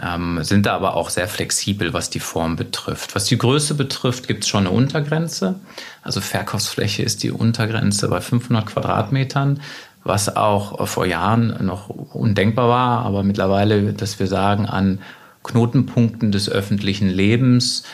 Ähm, 0.00 0.38
sind 0.42 0.66
da 0.66 0.74
aber 0.74 0.94
auch 0.94 1.10
sehr 1.10 1.28
flexibel, 1.28 1.92
was 1.92 2.10
die 2.10 2.20
Form 2.20 2.56
betrifft. 2.56 3.14
Was 3.16 3.24
die 3.24 3.38
Größe 3.38 3.74
betrifft, 3.74 4.28
gibt 4.28 4.44
es 4.44 4.48
schon 4.48 4.66
eine 4.66 4.70
Untergrenze. 4.70 5.58
Also 6.02 6.20
Verkaufsfläche 6.20 7.02
ist 7.02 7.22
die 7.22 7.30
Untergrenze 7.30 8.08
bei 8.08 8.20
500 8.20 8.66
Quadratmetern 8.66 9.60
was 10.08 10.34
auch 10.34 10.88
vor 10.88 11.06
Jahren 11.06 11.54
noch 11.64 11.88
undenkbar 11.88 12.68
war, 12.68 13.04
aber 13.04 13.22
mittlerweile, 13.22 13.92
dass 13.92 14.18
wir 14.18 14.26
sagen, 14.26 14.66
an 14.66 14.98
Knotenpunkten 15.44 16.32
des 16.32 16.48
öffentlichen 16.48 17.08
Lebens, 17.08 17.84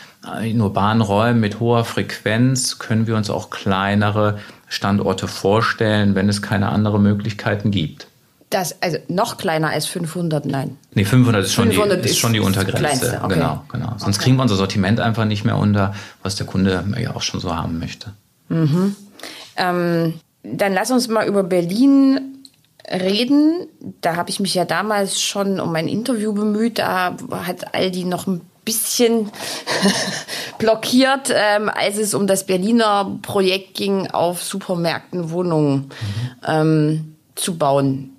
in 0.43 0.61
urbanen 0.61 1.03
Räumen 1.03 1.41
mit 1.41 1.61
hoher 1.61 1.85
Frequenz 1.85 2.79
können 2.79 3.07
wir 3.07 3.17
uns 3.17 3.29
auch 3.29 3.51
kleinere 3.51 4.39
Standorte 4.69 5.29
vorstellen, 5.29 6.15
wenn 6.15 6.29
es 6.29 6.41
keine 6.41 6.71
anderen 6.71 7.03
Möglichkeiten 7.03 7.71
gibt. 7.71 8.07
Das, 8.49 8.81
also 8.81 8.99
noch 9.09 9.37
kleiner 9.37 9.71
als 9.71 9.87
500, 9.87 10.47
nein. 10.47 10.79
Nee, 10.95 11.05
500 11.05 11.45
ist 11.45 11.53
schon 11.53 11.71
500 11.71 11.99
die, 11.99 12.05
ist, 12.05 12.13
ist 12.13 12.19
schon 12.19 12.33
die 12.33 12.41
Untergrenze. 12.41 13.21
Okay. 13.23 13.35
Genau, 13.35 13.65
genau. 13.71 13.95
Sonst 13.99 14.17
okay. 14.17 14.25
kriegen 14.25 14.37
wir 14.37 14.43
unser 14.43 14.57
Sortiment 14.57 15.01
einfach 15.01 15.25
nicht 15.25 15.45
mehr 15.45 15.57
unter, 15.57 15.95
was 16.23 16.37
der 16.37 16.47
Kunde 16.47 16.85
ja 16.99 17.15
auch 17.15 17.23
schon 17.23 17.41
so 17.41 17.55
haben 17.55 17.79
möchte. 17.79 18.13
Mhm. 18.49 18.95
Ähm, 19.57 20.15
dann 20.45 20.73
lass 20.73 20.91
uns 20.91 21.09
mal 21.09 21.27
über 21.27 21.43
Berlin 21.43 22.35
reden. 22.91 23.67
Da 24.01 24.17
habe 24.17 24.31
ich 24.31 24.41
mich 24.41 24.55
ja 24.55 24.65
damals 24.65 25.21
schon 25.21 25.59
um 25.59 25.75
ein 25.75 25.89
Interview 25.89 26.33
bemüht. 26.33 26.79
Da 26.79 27.17
hat 27.31 27.75
Aldi 27.75 28.05
noch 28.05 28.27
ein 28.27 28.43
bisschen 28.65 29.31
blockiert, 30.59 31.33
ähm, 31.35 31.71
als 31.75 31.99
es 31.99 32.15
um 32.15 32.27
das 32.27 32.47
Berliner 32.47 33.19
Projekt 33.23 33.75
ging, 33.75 34.11
auf 34.11 34.43
Supermärkten 34.43 35.31
Wohnungen 35.31 35.77
mhm. 35.77 35.91
ähm, 36.47 37.15
zu 37.35 37.57
bauen. 37.57 38.11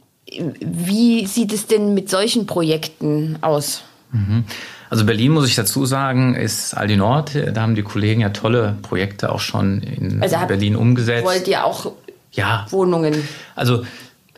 Wie 0.59 1.25
sieht 1.27 1.53
es 1.53 1.67
denn 1.67 1.93
mit 1.93 2.09
solchen 2.09 2.45
Projekten 2.45 3.37
aus? 3.41 3.83
Mhm. 4.11 4.45
Also 4.89 5.05
Berlin, 5.05 5.31
muss 5.31 5.47
ich 5.47 5.55
dazu 5.55 5.85
sagen, 5.85 6.35
ist 6.35 6.75
Aldi 6.75 6.97
Nord. 6.97 7.31
Da 7.53 7.61
haben 7.61 7.75
die 7.75 7.83
Kollegen 7.83 8.21
ja 8.21 8.29
tolle 8.29 8.77
Projekte 8.81 9.31
auch 9.31 9.39
schon 9.39 9.81
in 9.81 10.21
also 10.21 10.37
Berlin 10.47 10.75
umgesetzt. 10.75 11.25
Wollt 11.25 11.47
ihr 11.47 11.65
auch 11.65 11.91
ja. 12.35 12.65
Wohnungen. 12.69 13.15
Also 13.55 13.83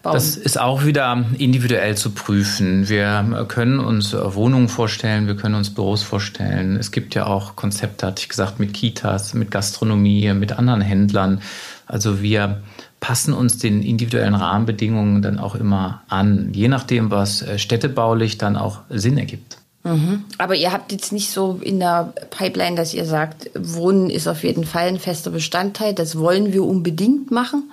Bauen. 0.03 0.13
Das 0.13 0.37
ist 0.37 0.59
auch 0.59 0.85
wieder 0.85 1.25
individuell 1.37 1.95
zu 1.95 2.11
prüfen. 2.11 2.87
Wir 2.87 3.45
können 3.47 3.79
uns 3.79 4.13
Wohnungen 4.13 4.69
vorstellen, 4.69 5.27
wir 5.27 5.35
können 5.35 5.55
uns 5.55 5.73
Büros 5.73 6.03
vorstellen. 6.03 6.77
Es 6.77 6.91
gibt 6.91 7.15
ja 7.15 7.25
auch 7.25 7.55
Konzepte, 7.55 8.07
hatte 8.07 8.21
ich 8.21 8.29
gesagt, 8.29 8.59
mit 8.59 8.73
Kitas, 8.73 9.33
mit 9.33 9.51
Gastronomie, 9.51 10.31
mit 10.33 10.53
anderen 10.53 10.81
Händlern. 10.81 11.41
Also 11.87 12.21
wir 12.21 12.61
passen 12.99 13.33
uns 13.33 13.57
den 13.57 13.81
individuellen 13.81 14.35
Rahmenbedingungen 14.35 15.21
dann 15.21 15.39
auch 15.39 15.55
immer 15.55 16.03
an, 16.07 16.49
je 16.53 16.67
nachdem, 16.67 17.11
was 17.11 17.41
äh, 17.41 17.59
städtebaulich 17.59 18.37
dann 18.37 18.55
auch 18.55 18.81
Sinn 18.89 19.17
ergibt. 19.17 19.56
Mhm. 19.87 20.25
Aber 20.37 20.55
ihr 20.55 20.71
habt 20.73 20.91
jetzt 20.91 21.11
nicht 21.11 21.31
so 21.31 21.59
in 21.61 21.79
der 21.79 22.13
Pipeline, 22.29 22.75
dass 22.75 22.93
ihr 22.93 23.05
sagt, 23.05 23.49
Wohnen 23.55 24.09
ist 24.09 24.27
auf 24.27 24.43
jeden 24.43 24.65
Fall 24.65 24.87
ein 24.87 24.99
fester 24.99 25.31
Bestandteil, 25.31 25.93
das 25.93 26.17
wollen 26.17 26.53
wir 26.53 26.63
unbedingt 26.63 27.31
machen? 27.31 27.71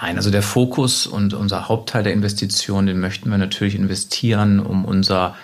Nein, 0.00 0.16
also 0.16 0.30
der 0.30 0.42
Fokus 0.42 1.06
und 1.06 1.34
unser 1.34 1.68
Hauptteil 1.68 2.02
der 2.02 2.12
Investition, 2.12 2.86
den 2.86 2.98
möchten 2.98 3.30
wir 3.30 3.38
natürlich 3.38 3.74
investieren, 3.74 4.58
um 4.58 4.84
unser 4.84 5.36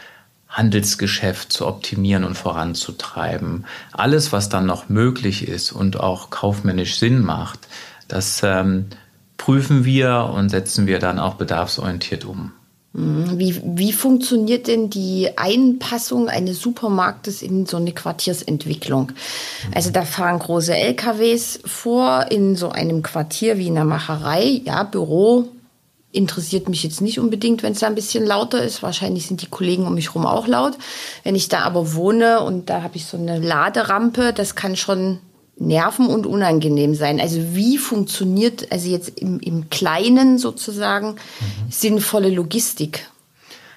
Handelsgeschäft 0.48 1.52
zu 1.52 1.66
optimieren 1.66 2.25
und 2.25 2.37
voranzutreiben. 2.37 3.66
Alles, 3.92 4.32
was 4.32 4.48
dann 4.48 4.66
noch 4.66 4.88
möglich 4.88 5.46
ist 5.46 5.72
und 5.72 6.00
auch 6.00 6.30
kaufmännisch 6.30 6.98
Sinn 6.98 7.20
macht, 7.20 7.68
das 8.08 8.40
ähm, 8.42 8.87
prüfen 9.37 9.84
wir 9.84 10.30
und 10.34 10.48
setzen 10.48 10.87
wir 10.87 10.98
dann 10.98 11.18
auch 11.18 11.34
bedarfsorientiert 11.34 12.25
um. 12.25 12.52
Mhm. 12.92 13.38
Wie, 13.38 13.61
wie 13.64 13.92
funktioniert 13.92 14.66
denn 14.66 14.90
die 14.90 15.30
Einpassung 15.37 16.28
eines 16.28 16.61
Supermarktes 16.61 17.42
in 17.42 17.66
so 17.66 17.76
eine 17.76 17.92
Quartiersentwicklung? 17.92 19.12
Also 19.75 19.90
da 19.90 20.02
fahren 20.02 20.38
große 20.38 20.75
LKWs 20.75 21.61
vor 21.64 22.26
in 22.30 22.57
so 22.57 22.71
einem 22.71 23.02
Quartier 23.02 23.59
wie 23.59 23.68
in 23.68 23.76
einer 23.76 23.85
Macherei, 23.85 24.62
ja, 24.64 24.83
Büro. 24.85 25.49
Interessiert 26.11 26.71
mich 26.71 26.83
jetzt 26.83 27.02
nicht 27.02 27.21
unbedingt, 27.21 27.62
wenn 27.62 27.75
es 27.75 27.80
da 27.80 27.87
ein 27.87 27.95
bisschen 27.95 28.25
lauter 28.25 28.62
ist. 28.62 28.83
Wahrscheinlich 28.83 29.26
sind 29.26 29.42
die 29.42 29.49
Kollegen 29.49 29.87
um 29.87 29.95
mich 29.95 30.09
herum 30.09 30.25
auch 30.25 30.47
laut. 30.47 30.78
Wenn 31.23 31.35
ich 31.35 31.49
da 31.49 31.61
aber 31.61 31.95
wohne 31.95 32.40
und 32.40 32.71
da 32.71 32.83
habe 32.83 32.97
ich 32.97 33.04
so 33.04 33.18
eine 33.18 33.38
Laderampe, 33.38 34.33
das 34.33 34.54
kann 34.54 34.75
schon 34.75 35.18
nerven 35.59 36.07
und 36.07 36.27
unangenehm 36.27 36.95
sein. 36.95 37.21
Also 37.21 37.55
wie 37.55 37.79
funktioniert 37.79 38.71
also 38.71 38.88
jetzt 38.88 39.19
im, 39.19 39.41
im 39.41 39.71
Kleinen 39.71 40.38
sozusagen 40.38 41.12
mhm. 41.12 41.71
sinnvolle 41.71 42.31
Logistik? 42.31 43.09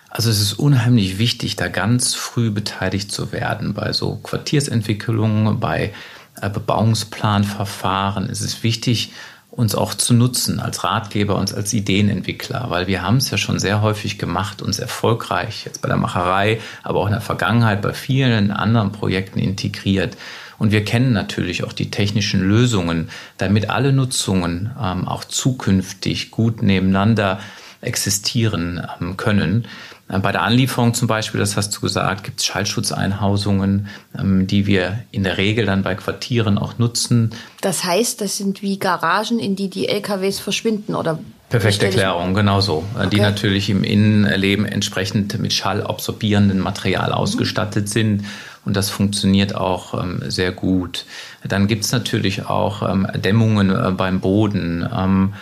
Also 0.09 0.29
es 0.29 0.41
ist 0.41 0.53
unheimlich 0.53 1.17
wichtig, 1.17 1.55
da 1.55 1.69
ganz 1.69 2.13
früh 2.13 2.51
beteiligt 2.51 3.11
zu 3.11 3.31
werden 3.31 3.73
bei 3.73 3.93
so 3.93 4.15
Quartiersentwicklungen, 4.17 5.59
bei 5.59 5.93
äh, 6.41 6.49
Bebauungsplanverfahren. 6.49 8.29
Es 8.29 8.41
ist 8.41 8.61
wichtig, 8.61 9.13
uns 9.51 9.75
auch 9.75 9.93
zu 9.93 10.13
nutzen 10.13 10.59
als 10.59 10.83
Ratgeber, 10.83 11.35
uns 11.35 11.53
als 11.53 11.73
Ideenentwickler, 11.73 12.69
weil 12.69 12.87
wir 12.87 13.01
haben 13.01 13.17
es 13.17 13.29
ja 13.31 13.37
schon 13.37 13.59
sehr 13.59 13.81
häufig 13.81 14.17
gemacht, 14.17 14.61
uns 14.61 14.79
erfolgreich 14.79 15.65
jetzt 15.65 15.81
bei 15.81 15.89
der 15.89 15.97
Macherei, 15.97 16.59
aber 16.83 16.99
auch 16.99 17.07
in 17.07 17.11
der 17.11 17.21
Vergangenheit 17.21 17.81
bei 17.81 17.93
vielen 17.93 18.51
anderen 18.51 18.91
Projekten 18.93 19.39
integriert. 19.39 20.17
Und 20.61 20.71
wir 20.71 20.85
kennen 20.85 21.11
natürlich 21.11 21.63
auch 21.63 21.73
die 21.73 21.89
technischen 21.89 22.39
Lösungen, 22.39 23.09
damit 23.39 23.71
alle 23.71 23.91
Nutzungen 23.91 24.69
ähm, 24.79 25.07
auch 25.07 25.23
zukünftig 25.23 26.29
gut 26.29 26.61
nebeneinander 26.61 27.39
existieren 27.81 28.79
ähm, 29.01 29.17
können. 29.17 29.65
Äh, 30.07 30.19
bei 30.19 30.31
der 30.31 30.43
Anlieferung 30.43 30.93
zum 30.93 31.07
Beispiel, 31.07 31.39
das 31.39 31.57
hast 31.57 31.75
du 31.75 31.81
gesagt, 31.81 32.25
gibt 32.25 32.41
es 32.41 32.45
Schallschutzeinhausungen, 32.45 33.87
ähm, 34.15 34.45
die 34.45 34.67
wir 34.67 34.99
in 35.09 35.23
der 35.23 35.39
Regel 35.39 35.65
dann 35.65 35.81
bei 35.81 35.95
Quartieren 35.95 36.59
auch 36.59 36.77
nutzen. 36.77 37.31
Das 37.61 37.83
heißt, 37.83 38.21
das 38.21 38.37
sind 38.37 38.61
wie 38.61 38.77
Garagen, 38.77 39.39
in 39.39 39.55
die 39.55 39.71
die 39.71 39.87
LKWs 39.87 40.39
verschwinden 40.39 40.93
oder 40.93 41.17
Perfekte 41.49 41.87
Erklärung, 41.87 42.33
genau 42.33 42.61
so. 42.61 42.85
Äh, 42.95 42.99
okay. 42.99 43.09
Die 43.09 43.19
natürlich 43.19 43.69
im 43.69 43.83
Innenleben 43.83 44.65
entsprechend 44.65 45.37
mit 45.39 45.53
schallabsorbierendem 45.53 46.59
Material 46.59 47.11
ausgestattet 47.11 47.89
sind 47.89 48.25
und 48.65 48.75
das 48.75 48.89
funktioniert 48.89 49.55
auch 49.55 50.01
ähm, 50.01 50.21
sehr 50.27 50.51
gut. 50.51 51.05
Dann 51.43 51.67
gibt's 51.67 51.91
natürlich 51.91 52.45
auch 52.45 52.87
ähm, 52.87 53.07
Dämmungen 53.15 53.69
äh, 53.71 53.91
beim 53.91 54.19
Boden 54.19 54.87
ähm, 54.95 55.33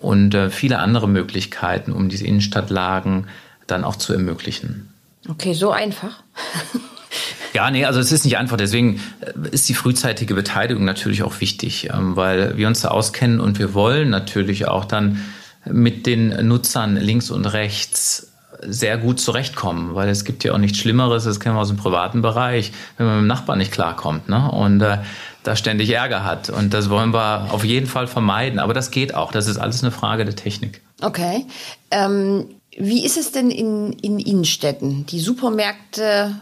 und 0.00 0.34
äh, 0.34 0.50
viele 0.50 0.78
andere 0.78 1.08
Möglichkeiten, 1.08 1.92
um 1.92 2.08
diese 2.08 2.26
Innenstadtlagen 2.26 3.28
dann 3.66 3.84
auch 3.84 3.96
zu 3.96 4.12
ermöglichen. 4.12 4.92
Okay, 5.28 5.54
so 5.54 5.70
einfach. 5.70 6.22
Ja, 7.54 7.70
nee, 7.70 7.86
also 7.86 8.00
es 8.00 8.12
ist 8.12 8.26
nicht 8.26 8.36
einfach. 8.36 8.58
Deswegen 8.58 9.00
äh, 9.20 9.48
ist 9.50 9.66
die 9.70 9.74
frühzeitige 9.74 10.34
Beteiligung 10.34 10.84
natürlich 10.84 11.22
auch 11.22 11.40
wichtig, 11.40 11.88
ähm, 11.90 12.14
weil 12.14 12.58
wir 12.58 12.68
uns 12.68 12.82
da 12.82 12.88
auskennen 12.88 13.40
und 13.40 13.58
wir 13.58 13.72
wollen 13.72 14.10
natürlich 14.10 14.68
auch 14.68 14.84
dann 14.84 15.24
mit 15.64 16.04
den 16.04 16.46
Nutzern 16.46 16.96
links 16.96 17.30
und 17.30 17.46
rechts 17.46 18.30
sehr 18.62 18.98
gut 18.98 19.20
zurechtkommen, 19.20 19.94
weil 19.94 20.08
es 20.08 20.24
gibt 20.24 20.44
ja 20.44 20.52
auch 20.52 20.58
nichts 20.58 20.78
Schlimmeres, 20.78 21.24
das 21.24 21.40
kennen 21.40 21.56
wir 21.56 21.60
aus 21.60 21.68
dem 21.68 21.76
privaten 21.76 22.22
Bereich, 22.22 22.72
wenn 22.96 23.06
man 23.06 23.16
mit 23.16 23.24
dem 23.24 23.28
Nachbarn 23.28 23.58
nicht 23.58 23.72
klarkommt 23.72 24.28
ne? 24.28 24.50
und 24.50 24.80
äh, 24.80 24.98
da 25.46 25.56
ständig 25.56 25.90
Ärger 25.90 26.24
hat. 26.24 26.50
Und 26.50 26.74
das 26.74 26.90
wollen 26.90 27.12
wir 27.12 27.52
auf 27.52 27.64
jeden 27.64 27.86
Fall 27.86 28.06
vermeiden. 28.06 28.58
Aber 28.58 28.74
das 28.74 28.90
geht 28.90 29.14
auch. 29.14 29.32
Das 29.32 29.46
ist 29.46 29.58
alles 29.58 29.82
eine 29.82 29.92
Frage 29.92 30.24
der 30.24 30.34
Technik. 30.34 30.80
Okay. 31.00 31.46
Ähm, 31.90 32.46
wie 32.76 33.04
ist 33.04 33.16
es 33.16 33.32
denn 33.32 33.50
in, 33.50 33.92
in 33.92 34.18
Innenstädten? 34.18 35.06
Die 35.06 35.20
Supermärkte 35.20 36.34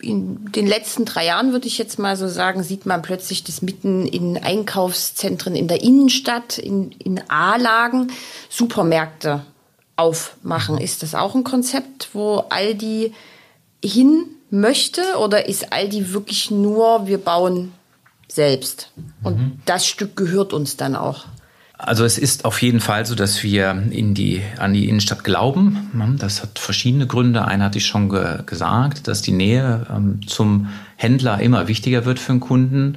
in 0.00 0.52
den 0.52 0.66
letzten 0.66 1.04
drei 1.04 1.26
Jahren, 1.26 1.52
würde 1.52 1.66
ich 1.66 1.78
jetzt 1.78 1.98
mal 1.98 2.16
so 2.16 2.28
sagen, 2.28 2.62
sieht 2.62 2.86
man 2.86 3.02
plötzlich 3.02 3.42
das 3.42 3.62
mitten 3.62 4.06
in 4.06 4.38
Einkaufszentren 4.38 5.56
in 5.56 5.68
der 5.68 5.82
Innenstadt, 5.82 6.58
in, 6.58 6.92
in 6.92 7.20
A-Lagen, 7.28 8.12
Supermärkte 8.48 9.42
aufmachen. 9.96 10.78
Ist 10.78 11.02
das 11.02 11.14
auch 11.14 11.34
ein 11.34 11.44
Konzept, 11.44 12.10
wo 12.12 12.44
Aldi 12.50 13.12
hin 13.84 14.26
möchte 14.50 15.02
oder 15.18 15.48
ist 15.48 15.72
Aldi 15.72 16.12
wirklich 16.12 16.50
nur, 16.50 17.06
wir 17.06 17.18
bauen 17.18 17.72
selbst 18.28 18.90
und 19.22 19.38
mhm. 19.38 19.60
das 19.64 19.86
Stück 19.86 20.16
gehört 20.16 20.52
uns 20.52 20.76
dann 20.76 20.96
auch? 20.96 21.24
Also 21.78 22.04
es 22.04 22.16
ist 22.16 22.46
auf 22.46 22.62
jeden 22.62 22.80
Fall 22.80 23.04
so, 23.04 23.14
dass 23.14 23.42
wir 23.42 23.70
in 23.90 24.14
die, 24.14 24.40
an 24.58 24.72
die 24.72 24.88
Innenstadt 24.88 25.24
glauben. 25.24 26.16
Das 26.18 26.42
hat 26.42 26.58
verschiedene 26.58 27.06
Gründe. 27.06 27.44
Einer 27.44 27.66
hatte 27.66 27.78
ich 27.78 27.86
schon 27.86 28.08
ge 28.08 28.38
gesagt, 28.46 29.08
dass 29.08 29.20
die 29.20 29.32
Nähe 29.32 29.86
ähm, 29.94 30.26
zum 30.26 30.70
Händler 30.96 31.38
immer 31.40 31.68
wichtiger 31.68 32.06
wird 32.06 32.18
für 32.18 32.32
den 32.32 32.40
Kunden 32.40 32.96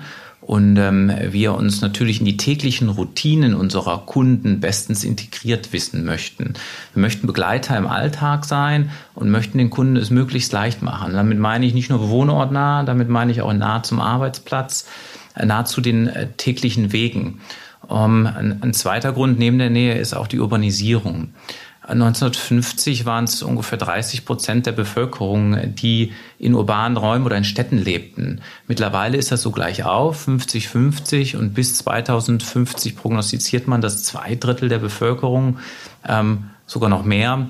und 0.49 0.77
ähm, 0.77 1.11
wir 1.29 1.53
uns 1.53 1.81
natürlich 1.81 2.21
in 2.21 2.25
die 2.25 2.35
täglichen 2.35 2.89
Routinen 2.89 3.53
unserer 3.53 3.99
Kunden 3.99 4.59
bestens 4.59 5.03
integriert 5.03 5.73
wissen 5.73 6.03
möchten. 6.05 6.55
Wir 6.95 7.01
möchten 7.01 7.27
Begleiter 7.27 7.77
im 7.77 7.85
Alltag 7.85 8.45
sein 8.45 8.89
und 9.13 9.29
möchten 9.29 9.59
den 9.59 9.69
Kunden 9.69 9.95
es 9.95 10.09
möglichst 10.09 10.51
leicht 10.51 10.81
machen. 10.81 11.13
Damit 11.13 11.37
meine 11.37 11.67
ich 11.67 11.75
nicht 11.75 11.91
nur 11.91 12.09
wohnortnah, 12.09 12.81
damit 12.81 13.09
meine 13.09 13.31
ich 13.31 13.43
auch 13.43 13.53
nah 13.53 13.83
zum 13.83 13.99
Arbeitsplatz, 13.99 14.87
äh, 15.35 15.45
nah 15.45 15.65
zu 15.65 15.81
den 15.81 16.07
äh, 16.07 16.29
täglichen 16.35 16.93
Wegen. 16.93 17.41
Um, 17.87 18.25
ein, 18.25 18.63
ein 18.63 18.73
zweiter 18.73 19.13
Grund 19.13 19.37
neben 19.37 19.59
der 19.59 19.69
Nähe 19.69 19.99
ist 19.99 20.15
auch 20.15 20.25
die 20.25 20.39
Urbanisierung. 20.39 21.29
1950 21.89 23.05
waren 23.05 23.23
es 23.23 23.41
ungefähr 23.41 23.77
30 23.77 24.23
Prozent 24.25 24.65
der 24.65 24.73
Bevölkerung, 24.73 25.75
die 25.75 26.13
in 26.37 26.53
urbanen 26.53 26.97
Räumen 26.97 27.25
oder 27.25 27.35
in 27.35 27.43
Städten 27.43 27.77
lebten. 27.77 28.41
Mittlerweile 28.67 29.17
ist 29.17 29.31
das 29.31 29.41
so 29.41 29.51
gleich 29.51 29.83
auf, 29.83 30.27
50-50 30.27 31.35
und 31.35 31.53
bis 31.53 31.75
2050 31.75 32.95
prognostiziert 32.95 33.67
man, 33.67 33.81
dass 33.81 34.03
zwei 34.03 34.35
Drittel 34.35 34.69
der 34.69 34.77
Bevölkerung, 34.77 35.57
ähm, 36.07 36.45
sogar 36.67 36.89
noch 36.89 37.03
mehr, 37.03 37.47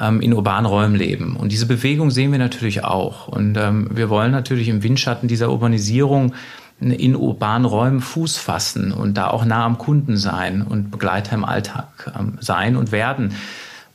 ähm, 0.00 0.20
in 0.20 0.32
urbanen 0.32 0.66
Räumen 0.66 0.94
leben. 0.94 1.34
Und 1.34 1.50
diese 1.50 1.66
Bewegung 1.66 2.12
sehen 2.12 2.30
wir 2.30 2.38
natürlich 2.38 2.84
auch. 2.84 3.26
Und 3.26 3.56
ähm, 3.56 3.90
wir 3.92 4.08
wollen 4.08 4.30
natürlich 4.30 4.68
im 4.68 4.84
Windschatten 4.84 5.28
dieser 5.28 5.50
Urbanisierung 5.50 6.34
in 6.80 7.14
urbanen 7.14 7.66
Räumen 7.66 8.00
Fuß 8.00 8.38
fassen 8.38 8.92
und 8.92 9.14
da 9.14 9.26
auch 9.28 9.44
nah 9.44 9.66
am 9.66 9.76
Kunden 9.76 10.16
sein 10.16 10.62
und 10.62 10.90
Begleiter 10.90 11.34
im 11.34 11.44
Alltag 11.44 12.12
ähm, 12.18 12.38
sein 12.40 12.76
und 12.76 12.90
werden. 12.90 13.34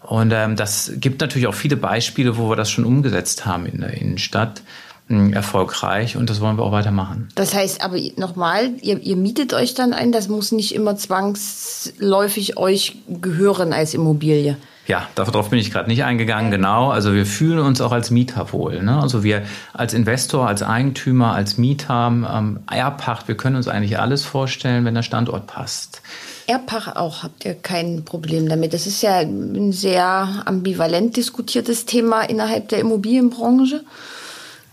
Und 0.08 0.32
ähm, 0.34 0.56
das 0.56 0.91
gibt 0.96 1.22
natürlich 1.22 1.48
auch 1.48 1.54
viele 1.54 1.78
Beispiele, 1.78 2.38
wo 2.38 2.50
wir 2.50 2.56
das 2.56 2.70
schon 2.70 2.86
umgesetzt 2.86 3.46
haben 3.46 3.65
in 3.65 3.82
der 3.82 3.94
Innenstadt. 3.94 4.62
Hm, 5.08 5.34
erfolgreich 5.34 6.18
und 6.18 6.32
das 6.32 6.41
wollen 6.41 6.58
wir 6.58 6.63
auch 6.63 6.72
weitermachen. 6.72 7.30
Das 7.36 7.54
heißt 7.54 7.84
aber 7.84 7.98
nochmal, 8.18 8.72
ihr, 8.82 9.00
ihr 9.04 9.15
mietet 9.15 9.54
euch 9.54 9.76
dann 9.76 9.94
ein, 9.94 10.12
das 10.12 10.30
muss 10.30 10.52
nicht 10.52 10.74
immer 10.74 10.96
zwangsläufig 10.96 12.58
euch 12.58 12.96
gehören 13.22 13.72
als 13.72 13.94
Immobilie. 13.94 14.58
Ja, 14.88 15.08
darauf 15.13 15.52
bin 15.52 15.60
ich 15.60 15.72
gerade 15.72 15.89
nicht 15.89 16.04
eingegangen, 16.04 16.50
genau. 16.50 16.89
Also 16.89 17.13
wir 17.13 17.28
fühlen 17.28 17.60
uns 17.60 17.82
auch 17.82 17.91
als 17.91 18.10
Mieter 18.10 18.52
wohl. 18.52 18.82
Ne? 18.82 19.00
Also 19.00 19.24
wir 19.24 19.44
als 19.74 19.94
Investor, 19.94 20.48
als 20.48 20.63
Eigentümer, 20.63 21.34
als 21.34 21.60
Mieter, 21.60 22.08
ähm, 22.08 22.60
Erbpacht, 22.72 23.28
wir 23.28 23.38
können 23.38 23.58
uns 23.58 23.68
eigentlich 23.68 24.00
alles 24.00 24.24
vorstellen, 24.24 24.86
wenn 24.86 24.96
der 24.96 25.04
Standort 25.04 25.46
passt. 25.46 26.02
Erbpacht 26.48 26.96
auch 26.96 27.24
habt 27.24 27.46
ihr 27.46 27.56
kein 27.56 28.06
Problem 28.06 28.48
damit. 28.48 28.74
Das 28.74 28.86
ist 28.86 29.02
ja 29.02 29.18
ein 29.18 29.72
sehr 29.72 30.44
ambivalent 30.46 31.18
diskutiertes 31.18 31.86
Thema 31.86 32.22
innerhalb 32.22 32.70
der 32.70 32.80
Immobilienbranche. 32.80 33.84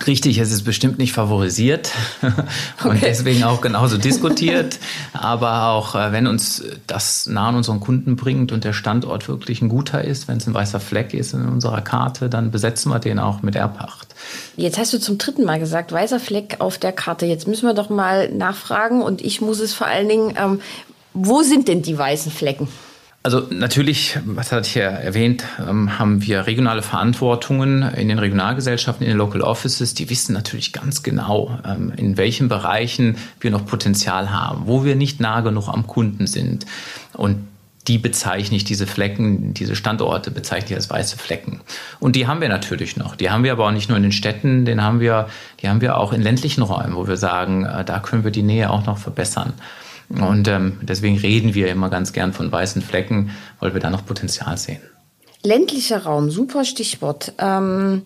Richtig, 0.07 0.39
es 0.39 0.51
ist 0.51 0.65
bestimmt 0.65 0.99
nicht 0.99 1.13
favorisiert 1.13 1.93
und 2.23 2.33
okay. 2.85 2.99
deswegen 3.03 3.45
auch 3.45 3.61
genauso 3.61 3.99
diskutiert. 3.99 4.79
Aber 5.13 5.69
auch 5.69 5.95
äh, 5.95 6.13
wenn 6.13 6.27
uns 6.27 6.63
das 6.87 7.27
nah 7.27 7.49
an 7.49 7.57
unseren 7.57 7.81
Kunden 7.81 8.17
bringt 8.17 8.53
und 8.53 8.65
der 8.65 8.73
Standort 8.73 9.29
wirklich 9.29 9.63
ein 9.63 9.69
guter 9.69 10.05
ist, 10.05 10.29
wenn 10.29 10.39
es 10.39 10.47
ein 10.47 10.55
weißer 10.55 10.81
Fleck 10.81 11.15
ist 11.15 11.35
in 11.35 11.49
unserer 11.49 11.83
Karte, 11.83 12.29
dann 12.29 12.51
besetzen 12.51 12.91
wir 12.91 12.99
den 12.99 13.19
auch 13.19 13.43
mit 13.43 13.55
Erbpacht. 13.55 14.15
Jetzt 14.57 14.79
hast 14.79 14.93
du 14.93 14.99
zum 14.99 15.19
dritten 15.19 15.45
Mal 15.45 15.61
gesagt, 15.61 15.93
weißer 15.93 16.19
Fleck 16.21 16.57
auf 16.59 16.79
der 16.79 16.93
Karte. 16.93 17.27
Jetzt 17.27 17.47
müssen 17.47 17.67
wir 17.67 17.75
doch 17.75 17.89
mal 17.89 18.31
nachfragen 18.33 19.03
und 19.03 19.23
ich 19.23 19.41
muss 19.41 19.61
es 19.61 19.73
vor 19.73 19.87
allen 19.87 20.09
Dingen, 20.09 20.35
ähm, 20.37 20.61
wo 21.15 21.43
sind 21.43 21.69
denn 21.69 21.83
die 21.83 21.97
weißen 21.97 22.33
Flecken? 22.33 22.69
Also 23.25 23.47
natürlich, 23.51 24.19
was 24.25 24.51
hatte 24.51 24.67
ich 24.67 24.75
ja 24.75 24.83
erwähnt, 24.83 25.45
ähm, 25.61 25.97
haben 25.99 26.23
wir 26.23 26.49
regionale 26.49 26.83
Verantwortungen 26.83 27.83
in 27.95 28.09
den 28.09 28.19
Regionalgesellschaften, 28.19 29.05
in 29.05 29.13
den 29.13 29.19
Local 29.19 29.43
Offices. 29.43 29.95
Die 29.95 30.11
wissen 30.11 30.33
natürlich 30.33 30.73
ganz 30.73 31.05
genau, 31.05 31.57
ähm, 31.65 31.93
in 31.97 32.17
welchen 32.17 32.49
Bereichen 32.49 33.17
wir 33.39 33.53
noch 33.53 33.65
Potenzial 33.65 34.33
haben, 34.33 34.67
wo 34.67 34.85
wir 34.85 34.97
nicht 34.97 35.21
nah 35.21 35.41
genug 35.41 35.69
am 35.69 35.87
Kunden 35.87 36.27
sind. 36.27 36.67
Und 37.13 37.47
die 37.87 37.99
bezeichne 37.99 38.57
ich, 38.57 38.65
diese 38.65 38.89
Flecken, 38.89 39.55
diese 39.55 39.77
Standorte 39.77 40.33
bezeichne 40.33 40.71
ich 40.71 40.75
als 40.75 40.91
weiße 40.91 41.17
Flecken. 41.17 41.61
Und 42.01 42.17
die 42.17 42.27
haben 42.27 42.41
wir 42.41 42.49
natürlich 42.49 42.97
noch. 42.97 43.15
Die 43.15 43.31
haben 43.31 43.45
wir 43.45 43.53
aber 43.53 43.67
auch 43.67 43.73
nicht 43.73 43.89
nur 43.89 43.97
in 43.97 44.03
den 44.03 44.13
Städten, 44.13 44.65
den 44.65 44.83
haben 44.83 44.99
wir, 44.99 45.29
die 45.61 45.69
haben 45.69 45.81
wir 45.81 45.97
auch 45.97 46.13
in 46.13 46.23
ländlichen 46.23 46.63
Räumen, 46.63 46.97
wo 46.97 47.07
wir 47.07 47.17
sagen, 47.17 47.67
äh, 47.67 47.85
da 47.85 48.01
können 48.01 48.25
wir 48.25 48.33
die 48.33 48.43
Nähe 48.43 48.71
auch 48.71 48.85
noch 48.85 48.99
verbessern. 48.99 49.53
Und 50.21 50.49
ähm, 50.49 50.79
deswegen 50.83 51.17
reden 51.17 51.55
wir 51.55 51.69
immer 51.69 51.89
ganz 51.89 52.13
gern 52.13 52.33
von 52.33 52.51
weißen 52.51 52.83
Flecken, 52.83 53.31
weil 53.61 53.73
wir 53.73 53.81
da 53.81 53.91
noch 53.91 54.05
Potenzial 54.05 54.59
sehen. 54.59 54.81
Ländlicher 55.43 56.05
Raum, 56.05 56.31
super 56.31 56.65
Stichwort. 56.65 57.33
Ähm, 57.39 58.03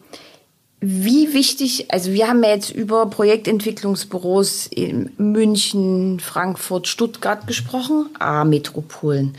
wie 0.81 1.33
wichtig, 1.33 1.87
also 1.91 2.13
wir 2.13 2.29
haben 2.29 2.43
ja 2.43 2.51
jetzt 2.51 2.71
über 2.71 3.07
Projektentwicklungsbüros 3.07 4.67
in 4.67 5.11
München, 5.17 6.21
Frankfurt, 6.21 6.87
Stuttgart 6.87 7.47
gesprochen, 7.47 8.11
A-Metropolen. 8.19 9.37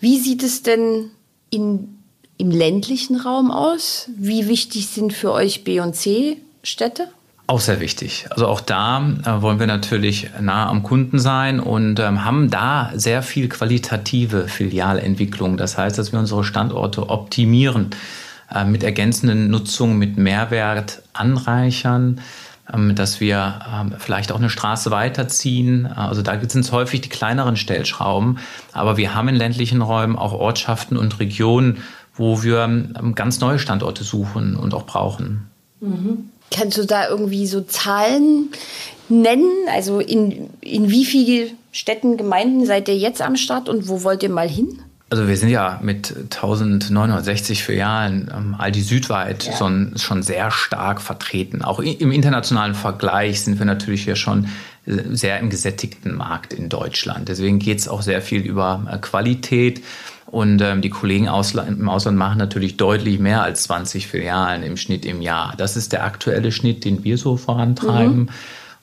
Wie 0.00 0.18
sieht 0.18 0.42
es 0.42 0.62
denn 0.62 1.10
in, 1.50 1.98
im 2.38 2.50
ländlichen 2.50 3.16
Raum 3.16 3.50
aus? 3.50 4.08
Wie 4.16 4.48
wichtig 4.48 4.86
sind 4.86 5.12
für 5.12 5.32
euch 5.32 5.64
B- 5.64 5.80
und 5.80 5.94
C-Städte? 5.94 7.08
Auch 7.48 7.60
sehr 7.60 7.78
wichtig. 7.78 8.26
Also 8.30 8.48
auch 8.48 8.60
da 8.60 8.98
äh, 9.24 9.40
wollen 9.40 9.60
wir 9.60 9.68
natürlich 9.68 10.30
nah 10.40 10.68
am 10.68 10.82
Kunden 10.82 11.20
sein 11.20 11.60
und 11.60 12.00
ähm, 12.00 12.24
haben 12.24 12.50
da 12.50 12.90
sehr 12.94 13.22
viel 13.22 13.48
qualitative 13.48 14.48
Filialentwicklung. 14.48 15.56
Das 15.56 15.78
heißt, 15.78 15.96
dass 15.96 16.12
wir 16.12 16.18
unsere 16.18 16.42
Standorte 16.42 17.08
optimieren, 17.08 17.90
äh, 18.52 18.64
mit 18.64 18.82
ergänzenden 18.82 19.48
Nutzungen, 19.48 19.96
mit 19.96 20.16
Mehrwert 20.18 21.02
anreichern, 21.12 22.20
ähm, 22.72 22.96
dass 22.96 23.20
wir 23.20 23.60
ähm, 23.72 23.94
vielleicht 23.96 24.32
auch 24.32 24.38
eine 24.38 24.50
Straße 24.50 24.90
weiterziehen. 24.90 25.86
Also 25.86 26.22
da 26.22 26.40
sind 26.48 26.64
es 26.64 26.72
häufig 26.72 27.00
die 27.00 27.08
kleineren 27.08 27.56
Stellschrauben. 27.56 28.38
Aber 28.72 28.96
wir 28.96 29.14
haben 29.14 29.28
in 29.28 29.36
ländlichen 29.36 29.82
Räumen 29.82 30.16
auch 30.16 30.32
Ortschaften 30.32 30.96
und 30.96 31.20
Regionen, 31.20 31.78
wo 32.12 32.42
wir 32.42 32.64
ähm, 32.64 33.14
ganz 33.14 33.38
neue 33.38 33.60
Standorte 33.60 34.02
suchen 34.02 34.56
und 34.56 34.74
auch 34.74 34.86
brauchen. 34.86 35.48
Mhm. 35.80 36.30
Kannst 36.50 36.78
du 36.78 36.84
da 36.84 37.08
irgendwie 37.08 37.46
so 37.46 37.60
Zahlen 37.62 38.50
nennen? 39.08 39.50
Also 39.72 40.00
in, 40.00 40.50
in 40.60 40.90
wie 40.90 41.04
viele 41.04 41.50
Städten, 41.72 42.16
Gemeinden 42.16 42.66
seid 42.66 42.88
ihr 42.88 42.96
jetzt 42.96 43.20
am 43.20 43.36
Start 43.36 43.68
und 43.68 43.88
wo 43.88 44.02
wollt 44.02 44.22
ihr 44.22 44.30
mal 44.30 44.48
hin? 44.48 44.80
Also 45.08 45.28
wir 45.28 45.36
sind 45.36 45.50
ja 45.50 45.78
mit 45.82 46.12
1960 46.16 47.62
Filialen 47.62 48.28
ähm, 48.36 48.56
Aldi 48.58 48.80
südweit 48.80 49.44
ja. 49.44 49.56
schon, 49.56 49.92
schon 49.96 50.24
sehr 50.24 50.50
stark 50.50 51.00
vertreten. 51.00 51.62
Auch 51.62 51.78
im 51.78 52.10
internationalen 52.10 52.74
Vergleich 52.74 53.42
sind 53.42 53.60
wir 53.60 53.66
natürlich 53.66 54.02
hier 54.02 54.16
schon 54.16 54.48
äh, 54.84 55.02
sehr 55.10 55.38
im 55.38 55.48
gesättigten 55.48 56.16
Markt 56.16 56.52
in 56.52 56.68
Deutschland. 56.68 57.28
Deswegen 57.28 57.60
geht 57.60 57.78
es 57.78 57.88
auch 57.88 58.02
sehr 58.02 58.20
viel 58.20 58.40
über 58.40 58.84
äh, 58.90 58.98
Qualität. 58.98 59.80
Und 60.36 60.60
ähm, 60.60 60.82
die 60.82 60.90
Kollegen 60.90 61.30
Ausland, 61.30 61.80
im 61.80 61.88
Ausland 61.88 62.18
machen 62.18 62.36
natürlich 62.36 62.76
deutlich 62.76 63.18
mehr 63.18 63.42
als 63.42 63.62
20 63.62 64.06
Filialen 64.06 64.62
im 64.64 64.76
Schnitt 64.76 65.06
im 65.06 65.22
Jahr. 65.22 65.54
Das 65.56 65.78
ist 65.78 65.92
der 65.92 66.04
aktuelle 66.04 66.52
Schnitt, 66.52 66.84
den 66.84 67.04
wir 67.04 67.16
so 67.16 67.38
vorantreiben. 67.38 68.18
Mhm. 68.18 68.28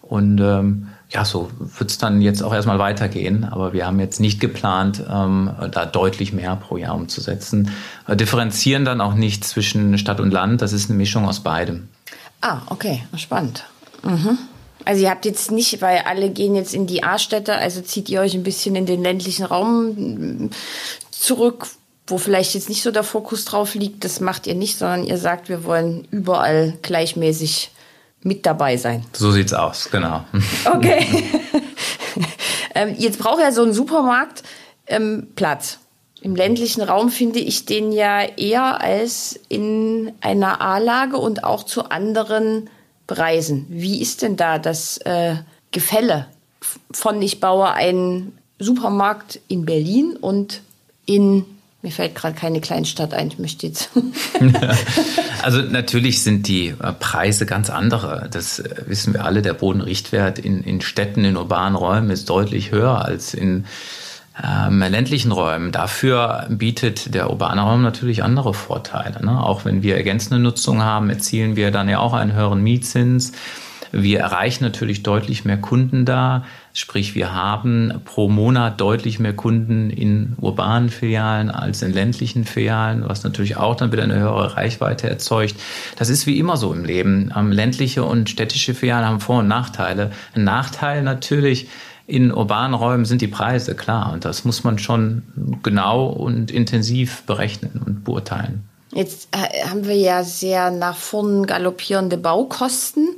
Und 0.02 0.40
ähm, 0.42 0.88
ja, 1.12 1.24
so 1.24 1.52
wird 1.60 1.92
es 1.92 2.00
dann 2.00 2.24
jetzt 2.24 2.42
auch 2.42 2.56
erstmal 2.56 2.80
weitergehen. 2.80 3.44
Aber 3.44 3.72
wir 3.72 3.86
haben 3.86 4.00
jetzt 4.00 4.20
nicht 4.20 4.40
geplant, 4.40 5.04
ähm, 5.08 5.52
da 5.70 5.86
deutlich 5.86 6.34
mehr 6.34 6.56
pro 6.56 6.78
Jahr 6.78 6.96
umzusetzen. 6.96 7.70
Wir 8.08 8.16
differenzieren 8.16 8.84
dann 8.84 9.00
auch 9.00 9.14
nicht 9.14 9.44
zwischen 9.44 10.00
Stadt 10.00 10.20
und 10.20 10.32
Land. 10.32 10.64
Das 10.64 10.74
ist 10.74 10.90
eine 10.90 10.98
Mischung 10.98 11.28
aus 11.28 11.42
beidem. 11.42 11.88
Ah, 12.42 12.62
okay, 12.72 13.04
spannend. 13.16 13.66
Mhm. 14.02 14.40
Also 14.86 15.04
ihr 15.04 15.10
habt 15.10 15.26
jetzt 15.26 15.52
nicht, 15.52 15.82
weil 15.82 16.00
alle 16.00 16.30
gehen 16.30 16.56
jetzt 16.56 16.74
in 16.74 16.88
die 16.88 17.04
A-Städte, 17.04 17.56
also 17.56 17.82
zieht 17.82 18.10
ihr 18.10 18.22
euch 18.22 18.34
ein 18.34 18.44
bisschen 18.44 18.76
in 18.76 18.86
den 18.86 19.02
ländlichen 19.02 19.46
Raum 19.46 20.50
zurück, 21.24 21.68
wo 22.08 22.18
vielleicht 22.18 22.54
jetzt 22.54 22.70
nicht 22.70 22.84
so 22.84 22.92
der 22.92 23.04
Fokus 23.04 23.46
drauf 23.46 23.76
liegt. 23.76 24.04
Das 24.04 24.20
macht 24.20 24.46
ihr 24.46 24.56
nicht, 24.56 24.78
sondern 24.78 25.06
ihr 25.06 25.18
sagt, 25.18 25.48
wir 25.48 25.64
wollen 25.64 26.08
überall 26.12 26.78
gleichmäßig 26.82 27.72
mit 28.22 28.46
dabei 28.46 28.78
sein. 28.78 29.06
So 29.14 29.32
sieht's 29.32 29.54
aus, 29.54 29.90
genau. 29.90 30.26
Okay. 30.66 31.06
ähm, 32.76 32.96
jetzt 32.98 33.20
braucht 33.20 33.40
ja 33.40 33.52
so 33.52 33.64
ein 33.64 33.74
Supermarkt 33.74 34.44
ähm, 34.88 35.28
Platz. 35.36 35.80
Im 36.22 36.36
ländlichen 36.36 36.82
Raum 36.82 37.10
finde 37.10 37.40
ich 37.40 37.66
den 37.66 37.92
ja 37.92 38.22
eher 38.22 38.82
als 38.82 39.40
in 39.50 40.14
einer 40.22 40.62
A-Lage 40.62 41.18
und 41.18 41.44
auch 41.44 41.64
zu 41.64 41.90
anderen 41.90 42.70
Preisen. 43.08 43.66
Wie 43.70 44.02
ist 44.02 44.22
denn 44.22 44.38
da 44.38 44.60
das 44.60 44.98
äh, 45.00 45.36
Gefälle 45.72 46.28
von 46.92 47.22
ich 47.22 47.42
baue 47.42 47.72
einen 47.74 48.38
Supermarkt 48.58 49.42
in 49.50 49.66
Berlin 49.66 50.16
und 50.16 50.62
in 51.06 51.46
mir 51.84 51.92
fällt 51.92 52.16
gerade 52.16 52.34
keine 52.34 52.62
Kleinstadt 52.62 53.14
ein, 53.14 53.28
ich 53.28 53.40
möchte 53.40 53.68
jetzt. 53.68 53.90
also 55.44 55.62
natürlich 55.62 56.24
sind 56.24 56.48
die 56.48 56.70
äh, 56.70 56.94
Preise 56.98 57.46
ganz 57.46 57.70
andere. 57.70 58.30
Das 58.32 58.60
äh, 58.60 58.84
wissen 58.88 59.14
wir 59.14 59.26
alle. 59.26 59.42
Der 59.42 59.54
Bodenrichtwert 59.54 60.40
in, 60.40 60.64
in 60.64 60.80
Städten, 60.80 61.26
in 61.26 61.36
urbanen 61.36 61.76
Räumen 61.76 62.10
ist 62.10 62.30
deutlich 62.30 62.72
höher 62.72 63.04
als 63.04 63.34
in 63.34 63.66
ähm, 64.42 64.80
ländlichen 64.80 65.34
Räumen. 65.34 65.74
Dafür 65.74 66.48
bietet 66.50 67.14
der 67.14 67.30
urbane 67.30 67.60
Raum 67.60 67.82
natürlich 67.82 68.24
andere 68.24 68.54
Vorteile. 68.54 69.24
Ne? 69.24 69.44
Auch 69.44 69.66
wenn 69.66 69.84
wir 69.84 69.98
ergänzende 69.98 70.40
Nutzung 70.40 70.82
haben, 70.82 71.10
erzielen 71.10 71.58
wir 71.58 71.70
dann 71.72 71.90
ja 71.90 72.00
auch 72.00 72.14
einen 72.14 72.34
höheren 72.34 72.64
Mietzins. 72.64 73.34
Wir 73.96 74.22
erreichen 74.22 74.64
natürlich 74.64 75.04
deutlich 75.04 75.46
mehr 75.46 75.58
Kunden 75.58 76.04
da. 76.04 76.46
Sprich, 76.74 77.14
wir 77.14 77.32
haben 77.32 78.02
pro 78.06 78.28
Monat 78.28 78.82
deutlich 78.82 79.20
mehr 79.20 79.36
Kunden 79.36 79.92
in 79.92 80.34
urbanen 80.42 80.90
Filialen 80.90 81.52
als 81.52 81.84
in 81.84 81.94
ländlichen 81.94 82.44
Filialen, 82.44 83.08
was 83.08 83.24
natürlich 83.24 83.56
auch 83.56 83.76
dann 83.76 83.92
wieder 83.92 84.02
eine 84.02 84.18
höhere 84.18 84.58
Reichweite 84.58 85.08
erzeugt. 85.08 85.56
Das 85.96 86.10
ist 86.10 86.26
wie 86.26 86.40
immer 86.40 86.58
so 86.58 86.74
im 86.74 86.84
Leben. 86.84 87.32
Ähm, 87.38 87.52
ländliche 87.52 88.04
und 88.04 88.32
städtische 88.32 88.74
Filialen 88.74 89.06
haben 89.06 89.20
Vor- 89.20 89.40
und 89.40 89.48
Nachteile. 89.48 90.12
Ein 90.34 90.44
Nachteil 90.44 91.04
natürlich 91.04 91.70
in 92.08 92.34
urbanen 92.34 92.74
Räumen 92.74 93.06
sind 93.06 93.22
die 93.22 93.28
Preise 93.28 93.76
klar 93.76 94.12
und 94.12 94.26
das 94.26 94.44
muss 94.44 94.64
man 94.64 94.80
schon 94.80 95.22
genau 95.62 96.08
und 96.08 96.50
intensiv 96.50 97.22
berechnen 97.28 97.80
und 97.86 98.04
beurteilen. 98.04 98.68
Jetzt 98.94 99.30
äh, 99.32 99.68
haben 99.68 99.86
wir 99.86 99.96
ja 99.96 100.24
sehr 100.24 100.72
nach 100.72 100.96
vorn 100.96 101.46
galoppierende 101.48 102.18
Baukosten. 102.18 103.10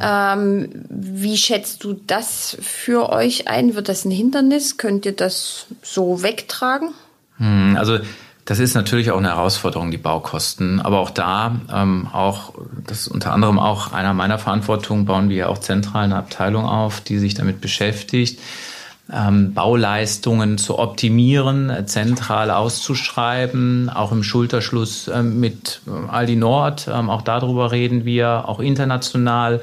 Ähm, 0.00 0.68
wie 0.88 1.36
schätzt 1.36 1.84
du 1.84 1.94
das 2.06 2.56
für 2.60 3.10
euch 3.10 3.48
ein? 3.48 3.74
Wird 3.74 3.88
das 3.88 4.04
ein 4.04 4.10
Hindernis? 4.10 4.78
Könnt 4.78 5.04
ihr 5.04 5.12
das 5.12 5.66
so 5.82 6.22
wegtragen? 6.22 6.88
Hm, 7.36 7.76
also 7.78 7.98
das 8.44 8.58
ist 8.58 8.74
natürlich 8.74 9.10
auch 9.10 9.18
eine 9.18 9.28
Herausforderung, 9.28 9.90
die 9.90 9.98
Baukosten. 9.98 10.80
Aber 10.80 10.98
auch 10.98 11.10
da, 11.10 11.60
ähm, 11.72 12.08
auch 12.12 12.54
das 12.86 13.02
ist 13.02 13.08
unter 13.08 13.32
anderem 13.32 13.58
auch 13.58 13.92
einer 13.92 14.14
meiner 14.14 14.38
Verantwortungen, 14.38 15.04
bauen 15.04 15.28
wir 15.28 15.36
ja 15.36 15.48
auch 15.48 15.58
zentral 15.58 16.04
eine 16.04 16.16
Abteilung 16.16 16.64
auf, 16.64 17.00
die 17.00 17.18
sich 17.18 17.34
damit 17.34 17.60
beschäftigt 17.60 18.40
ähm, 19.10 19.52
Bauleistungen 19.54 20.58
zu 20.58 20.78
optimieren, 20.78 21.70
äh, 21.70 21.86
zentral 21.86 22.50
auszuschreiben, 22.50 23.90
auch 23.90 24.12
im 24.12 24.22
Schulterschluss 24.22 25.08
äh, 25.08 25.22
mit 25.22 25.80
Aldi 26.08 26.36
Nord, 26.36 26.88
ähm, 26.92 27.10
auch 27.10 27.22
darüber 27.22 27.72
reden 27.72 28.04
wir, 28.04 28.48
auch 28.48 28.60
international. 28.60 29.60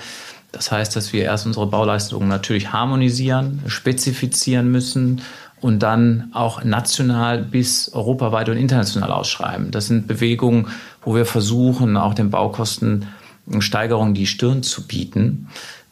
Das 0.52 0.72
heißt, 0.72 0.96
dass 0.96 1.14
wir 1.14 1.24
erst 1.24 1.46
unsere 1.46 1.68
Bauleistungen 1.68 2.28
natürlich 2.28 2.74
harmonisieren, 2.74 3.62
spezifizieren 3.68 4.72
müssen 4.72 5.22
und 5.62 5.80
dann 5.80 6.30
auch 6.34 6.64
national 6.64 7.40
bis 7.44 7.94
europaweit 7.94 8.50
und 8.50 8.58
international 8.58 9.12
ausschreiben. 9.12 9.72
Das 9.72 9.88
sind 9.88 10.08
Bewegungen, 10.08 10.68
wo 11.02 11.16
wir 11.16 11.26
versuchen, 11.26 11.98
auch 11.98 12.14
den 12.14 12.30
Baukostensteigerungen 12.30 14.14
die 14.14 14.28
Stirn 14.28 14.64
zu 14.64 14.88
bieten. 14.88 15.50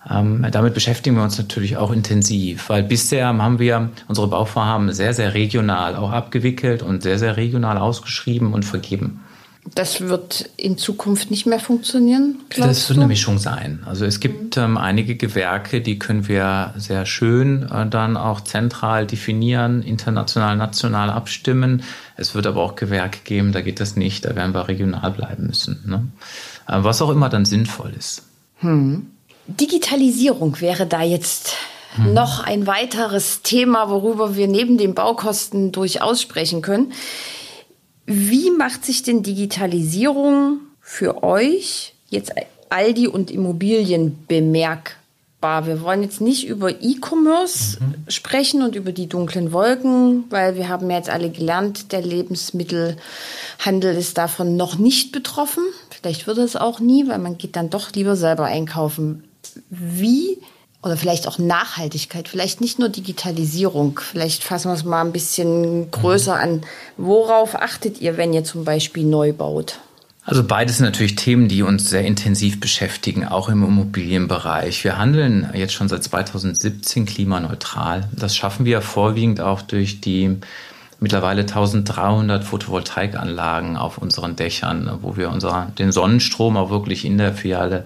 Ähm, 0.10 0.46
damit 0.52 0.74
beschäftigen 0.74 1.16
wir 1.16 1.24
uns 1.24 1.38
natürlich 1.38 1.78
auch 1.78 1.92
intensiv, 1.92 2.70
weil 2.70 2.84
bisher 2.84 3.28
haben 3.28 3.60
wir 3.60 3.90
unsere 4.08 4.28
Bauvorhaben 4.28 4.92
sehr, 4.94 5.14
sehr 5.14 5.34
regional 5.34 5.96
auch 5.96 6.12
abgewickelt 6.12 6.82
und 6.82 7.04
sehr, 7.04 7.20
sehr 7.20 7.38
regional 7.38 7.78
ausgeschrieben 7.78 8.54
und 8.54 8.64
vergeben. 8.64 9.22
Das 9.76 10.00
wird 10.00 10.50
in 10.56 10.78
Zukunft 10.78 11.30
nicht 11.30 11.46
mehr 11.46 11.60
funktionieren? 11.60 12.40
Das 12.56 12.88
wird 12.88 13.00
eine 13.00 13.08
Mischung 13.08 13.38
sein. 13.38 13.82
Also 13.86 14.06
es 14.06 14.22
gibt 14.22 14.56
ähm, 14.56 14.78
einige 14.78 15.16
Gewerke, 15.16 15.82
die 15.82 16.00
können 16.00 16.30
wir 16.30 16.74
sehr 16.78 17.06
schön 17.06 17.64
äh, 17.64 17.86
dann 17.86 18.16
auch 18.16 18.42
zentral 18.42 19.06
definieren, 19.06 19.84
international, 19.84 20.56
national 20.56 21.10
abstimmen. 21.10 21.84
Es 22.16 22.34
wird 22.34 22.48
aber 22.48 22.62
auch 22.62 22.76
Gewerke 22.76 23.20
geben, 23.26 23.52
da 23.52 23.60
geht 23.60 23.82
das 23.82 23.98
nicht, 23.98 24.24
da 24.24 24.38
werden 24.38 24.54
wir 24.54 24.70
regional 24.70 25.12
bleiben 25.12 25.48
müssen. 25.48 25.84
Ne? 25.86 26.08
Äh, 26.68 26.84
was 26.84 27.02
auch 27.02 27.10
immer 27.10 27.28
dann 27.28 27.44
sinnvoll 27.44 27.94
ist. 27.98 28.24
Hm. 28.60 29.08
Digitalisierung 29.48 30.60
wäre 30.60 30.86
da 30.86 31.02
jetzt 31.02 31.56
hm. 31.96 32.14
noch 32.14 32.44
ein 32.44 32.68
weiteres 32.68 33.42
Thema, 33.42 33.90
worüber 33.90 34.36
wir 34.36 34.48
neben 34.48 34.78
den 34.78 34.94
Baukosten 34.94 35.72
durchaus 35.72 36.22
sprechen 36.22 36.62
können. 36.62 36.92
Wie 38.06 38.52
macht 38.52 38.86
sich 38.86 39.04
denn 39.04 39.24
Digitalisierung 39.24 40.60
für 40.80 41.24
euch 41.24 41.94
jetzt 42.10 42.32
Aldi 42.70 43.08
und 43.08 43.32
Immobilien 43.32 44.26
bemerkbar? 44.28 45.68
Wir 45.68 45.82
wollen 45.82 46.04
jetzt 46.04 46.22
nicht 46.22 46.48
über 46.48 46.70
E-Commerce 46.82 47.80
mhm. 47.80 48.10
sprechen 48.10 48.62
und 48.64 48.76
über 48.76 48.92
die 48.92 49.08
dunklen 49.08 49.52
Wolken, 49.52 50.24
weil 50.30 50.56
wir 50.56 50.70
haben 50.70 50.90
jetzt 50.90 51.10
alle 51.10 51.30
gelernt, 51.30 51.92
der 51.92 52.02
Lebensmittelhandel 52.02 53.96
ist 53.96 54.18
davon 54.18 54.56
noch 54.56 54.78
nicht 54.78 55.12
betroffen. 55.12 55.64
Vielleicht 55.90 56.28
wird 56.28 56.38
es 56.38 56.56
auch 56.56 56.80
nie, 56.80 57.08
weil 57.08 57.20
man 57.20 57.38
geht 57.38 57.56
dann 57.56 57.70
doch 57.70 57.92
lieber 57.94 58.16
selber 58.16 58.46
einkaufen. 58.46 59.27
Wie 59.70 60.38
oder 60.84 60.96
vielleicht 60.96 61.28
auch 61.28 61.40
Nachhaltigkeit, 61.40 62.28
vielleicht 62.28 62.62
nicht 62.62 62.80
nur 62.80 62.90
Digitalisierung. 62.90 64.00
Vielleicht 64.00 64.44
fassen 64.44 64.70
wir 64.70 64.76
es 64.76 64.86
mal 64.86 65.02
ein 65.02 65.12
bisschen 65.12 65.92
größer 65.92 66.40
an. 66.40 66.62
Worauf 66.98 67.56
achtet 67.56 68.00
ihr, 68.00 68.18
wenn 68.18 68.34
ihr 68.34 68.44
zum 68.44 68.64
Beispiel 68.64 69.04
neu 69.04 69.34
baut? 69.34 69.80
Also 70.24 70.44
beides 70.44 70.78
sind 70.78 70.86
natürlich 70.86 71.16
Themen, 71.16 71.48
die 71.48 71.64
uns 71.64 71.90
sehr 71.90 72.04
intensiv 72.04 72.60
beschäftigen, 72.60 73.26
auch 73.26 73.48
im 73.48 73.64
Immobilienbereich. 73.64 74.84
Wir 74.84 74.98
handeln 74.98 75.50
jetzt 75.54 75.74
schon 75.74 75.88
seit 75.88 76.04
2017 76.04 77.06
klimaneutral. 77.06 78.10
Das 78.14 78.36
schaffen 78.36 78.66
wir 78.66 78.82
vorwiegend 78.82 79.40
auch 79.40 79.62
durch 79.62 80.02
die 80.02 80.38
mittlerweile 81.00 81.42
1300 81.42 82.44
Photovoltaikanlagen 82.44 83.78
auf 83.78 84.00
unseren 84.00 84.36
Dächern, 84.36 85.00
wo 85.02 85.16
wir 85.16 85.30
unser, 85.30 85.72
den 85.80 85.94
Sonnenstrom 85.94 86.58
auch 86.58 86.70
wirklich 86.70 87.06
in 87.06 87.18
der 87.18 87.34
Filiale 87.34 87.86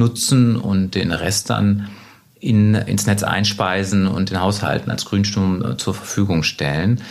nutzen 0.00 0.56
und 0.56 0.96
den 0.96 1.12
Rest 1.12 1.50
dann 1.50 1.88
in, 2.40 2.74
ins 2.74 3.06
Netz 3.06 3.22
einspeisen 3.22 4.08
und 4.08 4.30
den 4.30 4.40
Haushalten 4.40 4.90
als 4.90 5.04
Grünstrom 5.04 5.64
äh, 5.64 5.76
zur 5.76 5.94
Verfügung 5.94 6.42
stellen. 6.42 7.02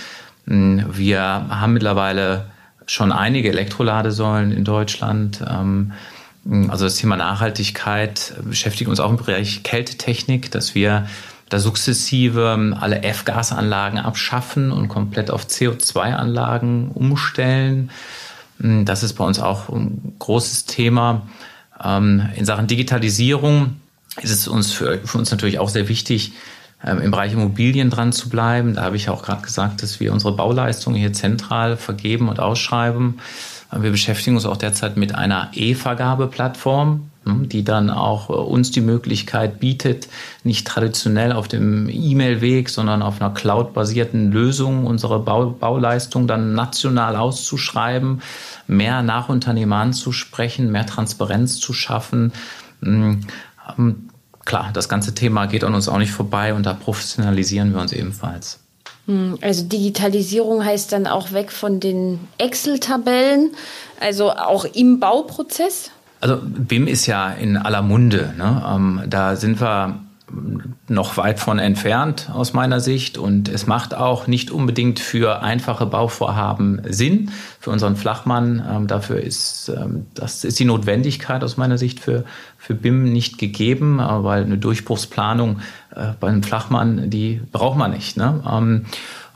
Mm, 0.45 0.79
wir 0.91 1.21
haben 1.21 1.73
mittlerweile 1.73 2.47
schon 2.87 3.11
einige 3.11 3.49
Elektroladesäulen 3.49 4.51
in 4.51 4.65
Deutschland. 4.65 5.41
Ähm, 5.47 5.93
mm, 6.43 6.69
also 6.71 6.85
das 6.85 6.95
Thema 6.95 7.15
Nachhaltigkeit 7.15 8.33
beschäftigt 8.43 8.89
uns 8.89 8.99
auch 8.99 9.11
im 9.11 9.17
Bereich 9.17 9.63
Kältetechnik, 9.63 10.51
dass 10.51 10.73
wir 10.73 11.07
da 11.49 11.59
sukzessive 11.59 12.53
ähm, 12.55 12.75
alle 12.79 13.03
F-Gasanlagen 13.03 13.99
abschaffen 13.99 14.71
und 14.71 14.87
komplett 14.87 15.31
auf 15.31 15.45
CO2-Anlagen 15.45 16.89
umstellen. 16.91 17.91
Das 18.59 19.03
ist 19.03 19.13
bei 19.13 19.23
uns 19.23 19.39
auch 19.39 19.69
ein 19.69 20.15
großes 20.19 20.65
Thema. 20.65 21.21
In 21.81 22.45
Sachen 22.45 22.67
Digitalisierung 22.67 23.77
ist 24.21 24.31
es 24.31 24.47
uns 24.47 24.73
für, 24.73 24.99
für 24.99 25.17
uns 25.17 25.31
natürlich 25.31 25.59
auch 25.59 25.69
sehr 25.69 25.87
wichtig, 25.87 26.33
ähm, 26.83 27.01
im 27.01 27.11
Bereich 27.11 27.33
Immobilien 27.33 27.89
dran 27.89 28.11
zu 28.11 28.29
bleiben. 28.29 28.75
Da 28.75 28.83
habe 28.83 28.95
ich 28.95 29.09
auch 29.09 29.23
gerade 29.23 29.41
gesagt, 29.41 29.83
dass 29.83 29.99
wir 29.99 30.13
unsere 30.13 30.35
Bauleistungen 30.35 30.97
hier 30.97 31.13
zentral 31.13 31.77
vergeben 31.77 32.29
und 32.29 32.39
ausschreiben. 32.39 33.19
Wir 33.71 33.91
beschäftigen 33.91 34.35
uns 34.35 34.45
auch 34.45 34.57
derzeit 34.57 34.97
mit 34.97 35.13
einer 35.13 35.51
E-Vergabeplattform, 35.53 37.08
die 37.25 37.63
dann 37.63 37.89
auch 37.89 38.29
äh, 38.29 38.33
uns 38.33 38.71
die 38.71 38.81
Möglichkeit 38.81 39.59
bietet, 39.59 40.07
nicht 40.43 40.65
traditionell 40.65 41.31
auf 41.31 41.47
dem 41.47 41.89
E-Mail-Weg, 41.89 42.69
sondern 42.69 43.01
auf 43.01 43.21
einer 43.21 43.33
cloud-basierten 43.33 44.31
Lösung 44.31 44.85
unsere 44.85 45.19
Bau 45.19 45.47
Bauleistung 45.47 46.27
dann 46.27 46.53
national 46.53 47.15
auszuschreiben, 47.15 48.21
mehr 48.67 49.03
Nachunternehmer 49.03 49.77
anzusprechen, 49.77 50.71
mehr 50.71 50.85
Transparenz 50.85 51.59
zu 51.59 51.73
schaffen. 51.73 52.31
Hm, 52.81 53.21
ähm, 53.77 54.09
klar, 54.45 54.71
das 54.73 54.89
ganze 54.89 55.13
Thema 55.13 55.45
geht 55.45 55.63
an 55.63 55.73
uns 55.73 55.89
auch 55.89 55.97
nicht 55.97 56.11
vorbei 56.11 56.53
und 56.53 56.65
da 56.65 56.73
professionalisieren 56.73 57.73
wir 57.73 57.81
uns 57.81 57.93
ebenfalls. 57.93 58.59
Hm, 59.05 59.37
also 59.41 59.63
Digitalisierung 59.63 60.63
heißt 60.63 60.91
dann 60.91 61.07
auch 61.07 61.31
weg 61.31 61.51
von 61.51 61.79
den 61.79 62.19
Excel-Tabellen, 62.37 63.51
also 63.99 64.31
auch 64.31 64.65
im 64.65 64.99
Bauprozess? 64.99 65.91
Also 66.19 66.39
BIM 66.43 66.87
ist 66.87 67.05
ja 67.05 67.29
in 67.29 67.57
aller 67.57 67.81
Munde. 67.81 68.33
Ne? 68.37 68.63
Ähm, 68.67 69.01
da 69.07 69.35
sind 69.35 69.61
wir 69.61 69.99
noch 70.87 71.17
weit 71.17 71.39
von 71.39 71.59
entfernt 71.59 72.29
aus 72.33 72.53
meiner 72.53 72.79
Sicht. 72.79 73.17
Und 73.17 73.49
es 73.49 73.67
macht 73.67 73.95
auch 73.95 74.27
nicht 74.27 74.51
unbedingt 74.51 74.99
für 74.99 75.41
einfache 75.41 75.85
Bauvorhaben 75.85 76.81
Sinn. 76.89 77.31
Für 77.59 77.71
unseren 77.71 77.95
Flachmann, 77.95 78.63
ähm, 78.69 78.87
dafür 78.87 79.21
ist, 79.21 79.69
ähm, 79.69 80.05
das 80.13 80.43
ist 80.43 80.59
die 80.59 80.65
Notwendigkeit 80.65 81.43
aus 81.43 81.57
meiner 81.57 81.77
Sicht 81.77 81.99
für, 81.99 82.25
für 82.57 82.75
BIM 82.75 83.11
nicht 83.11 83.37
gegeben, 83.37 83.99
äh, 83.99 84.23
weil 84.23 84.43
eine 84.43 84.57
Durchbruchsplanung 84.57 85.59
äh, 85.95 86.13
bei 86.19 86.27
einem 86.27 86.43
Flachmann, 86.43 87.09
die 87.09 87.41
braucht 87.51 87.77
man 87.77 87.91
nicht. 87.91 88.17
Ne? 88.17 88.43
Ähm, 88.49 88.85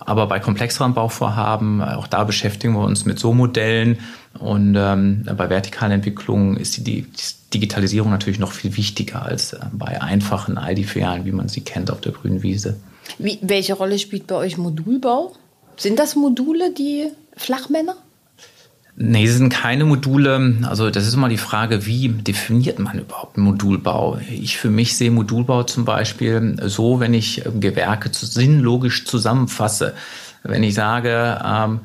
aber 0.06 0.28
bei 0.28 0.40
komplexeren 0.40 0.94
Bauvorhaben, 0.94 1.82
äh, 1.82 1.96
auch 1.96 2.08
da 2.08 2.24
beschäftigen 2.24 2.74
wir 2.74 2.84
uns 2.84 3.06
mit 3.06 3.20
so 3.20 3.34
Modellen. 3.34 4.00
Und 4.40 4.76
ähm, 4.78 5.26
bei 5.38 5.50
vertikalen 5.50 5.94
Entwicklungen 5.94 6.58
ist 6.58 6.78
die, 6.78 6.84
die 6.84 7.08
Digitalisierung 7.54 8.10
natürlich 8.10 8.40
noch 8.40 8.52
viel 8.52 8.76
wichtiger 8.78 9.24
als 9.24 9.54
äh, 9.54 9.60
bei 9.72 10.02
einfachen 10.02 10.58
ID-Filialen, 10.58 11.26
wie 11.26 11.32
man 11.32 11.50
sie 11.50 11.62
kennt 11.62 11.92
auf 11.92 12.02
der 12.02 12.12
grünen 12.12 12.44
Wiese. 12.44 12.78
Wie, 13.18 13.40
welche 13.42 13.74
Rolle 13.74 14.00
spielt 14.00 14.28
bei 14.28 14.36
euch 14.36 14.58
Modulbau? 14.58 15.34
Sind 15.78 16.00
das 16.00 16.16
Module, 16.16 16.74
die 16.74 17.10
Flachmänner? 17.36 17.96
Nee, 18.96 19.26
es 19.26 19.38
sind 19.38 19.50
keine 19.50 19.86
Module. 19.86 20.58
Also 20.64 20.92
das 20.92 21.08
ist 21.08 21.16
immer 21.16 21.30
die 21.30 21.38
Frage, 21.38 21.86
wie 21.88 22.10
definiert 22.10 22.78
man 22.78 23.00
überhaupt 23.00 23.38
Modulbau? 23.38 24.20
Ich 24.30 24.58
für 24.58 24.70
mich 24.70 24.96
sehe 24.96 25.10
Modulbau 25.10 25.64
zum 25.64 25.84
Beispiel 25.84 26.58
so, 26.66 27.00
wenn 27.00 27.16
ich 27.16 27.46
ähm, 27.46 27.60
Gewerke 27.60 28.10
sinnlogisch 28.14 29.06
zusammenfasse. 29.06 29.96
Wenn 30.44 30.62
ich 30.62 30.76
sage, 30.76 31.42
ähm, 31.44 31.82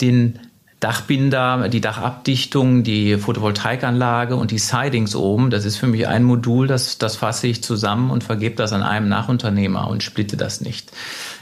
den 0.00 0.40
Dachbinder, 0.84 1.70
die 1.70 1.80
Dachabdichtung, 1.80 2.82
die 2.82 3.16
Photovoltaikanlage 3.16 4.36
und 4.36 4.50
die 4.50 4.58
Sidings 4.58 5.16
oben, 5.16 5.48
das 5.48 5.64
ist 5.64 5.78
für 5.78 5.86
mich 5.86 6.06
ein 6.06 6.24
Modul, 6.24 6.66
das, 6.66 6.98
das 6.98 7.16
fasse 7.16 7.46
ich 7.46 7.64
zusammen 7.64 8.10
und 8.10 8.22
vergebe 8.22 8.54
das 8.56 8.74
an 8.74 8.82
einem 8.82 9.08
Nachunternehmer 9.08 9.88
und 9.88 10.02
splitte 10.02 10.36
das 10.36 10.60
nicht. 10.60 10.92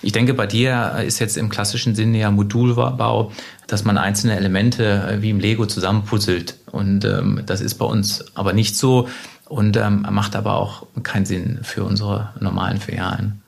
Ich 0.01 0.13
denke, 0.13 0.35
bei 0.35 0.47
dir 0.47 1.03
ist 1.05 1.19
jetzt 1.19 1.37
im 1.37 1.49
klassischen 1.49 1.97
Sinne 1.97 2.19
ja 2.19 2.31
Modulbau, 2.31 3.33
dass 3.67 3.83
man 3.83 3.99
einzelne 3.99 4.37
Elemente 4.37 5.09
äh, 5.11 5.23
wie 5.23 5.31
im 5.31 5.41
Lego 5.41 5.67
zusammenpuzzelt. 5.67 6.55
Und 6.71 7.05
ähm, 7.05 7.43
das 7.45 7.61
ist 7.61 7.75
bei 7.75 7.85
uns 7.85 8.25
aber 8.37 8.53
nicht 8.53 8.77
so 8.77 9.09
und 9.49 9.77
ähm, 9.77 10.07
macht 10.09 10.37
aber 10.37 10.55
auch 10.55 10.87
keinen 11.03 11.27
Sinn 11.27 11.59
für 11.65 11.83
unsere 11.83 12.29
normalen 12.39 12.79
Filialen. 12.79 13.43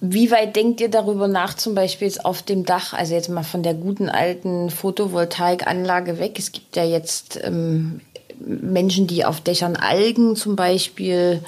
Wie 0.00 0.30
weit 0.30 0.54
denkt 0.54 0.80
ihr 0.80 0.90
darüber 0.90 1.26
nach, 1.26 1.54
zum 1.54 1.74
Beispiel 1.74 2.06
jetzt 2.06 2.24
auf 2.24 2.42
dem 2.42 2.64
Dach, 2.64 2.92
also 2.92 3.14
jetzt 3.14 3.28
mal 3.28 3.42
von 3.42 3.64
der 3.64 3.74
guten 3.74 4.08
alten 4.08 4.70
Photovoltaikanlage 4.70 6.20
weg? 6.20 6.38
Es 6.38 6.52
gibt 6.52 6.76
ja 6.76 6.84
jetzt 6.84 7.40
ähm, 7.42 8.00
Menschen, 8.44 9.06
die 9.06 9.24
auf 9.24 9.40
Dächern 9.40 9.76
Algen 9.76 10.36
zum 10.36 10.56
Beispiel 10.56 11.40